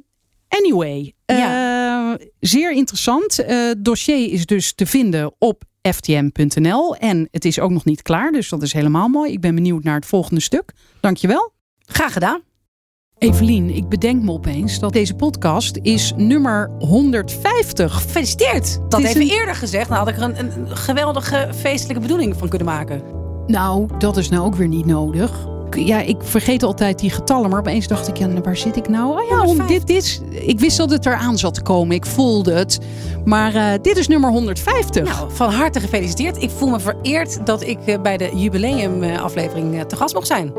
[0.48, 2.18] anyway, Ja.
[2.40, 3.38] zeer interessant.
[3.46, 6.96] Het dossier is dus te vinden op ftm.nl.
[6.96, 9.32] En het is ook nog niet klaar, dus dat is helemaal mooi.
[9.32, 10.72] Ik ben benieuwd naar het volgende stuk.
[11.02, 11.52] Dankjewel.
[11.86, 12.42] Graag gedaan.
[13.18, 17.94] Evelien, ik bedenk me opeens dat deze podcast is nummer 150.
[18.02, 18.80] Gefeliciteerd.
[18.90, 19.90] Dat even een- eerder gezegd.
[19.90, 23.02] Dan had ik er een, een geweldige feestelijke bedoeling van kunnen maken.
[23.48, 25.48] Nou, dat is nou ook weer niet nodig.
[25.76, 29.22] Ja, ik vergeet altijd die getallen, maar opeens dacht ik, ja, waar zit ik nou?
[29.22, 29.86] Oh ja, 150.
[29.86, 30.22] dit is.
[30.30, 31.96] Ik wist dat het eraan zat te komen.
[31.96, 32.80] Ik voelde het.
[33.26, 35.04] Maar eh, dit is nummer 150.
[35.04, 36.42] Nou, van harte gefeliciteerd.
[36.42, 40.54] Ik voel me vereerd dat ik eh, bij de jubileumaflevering eh, te gast mocht zijn.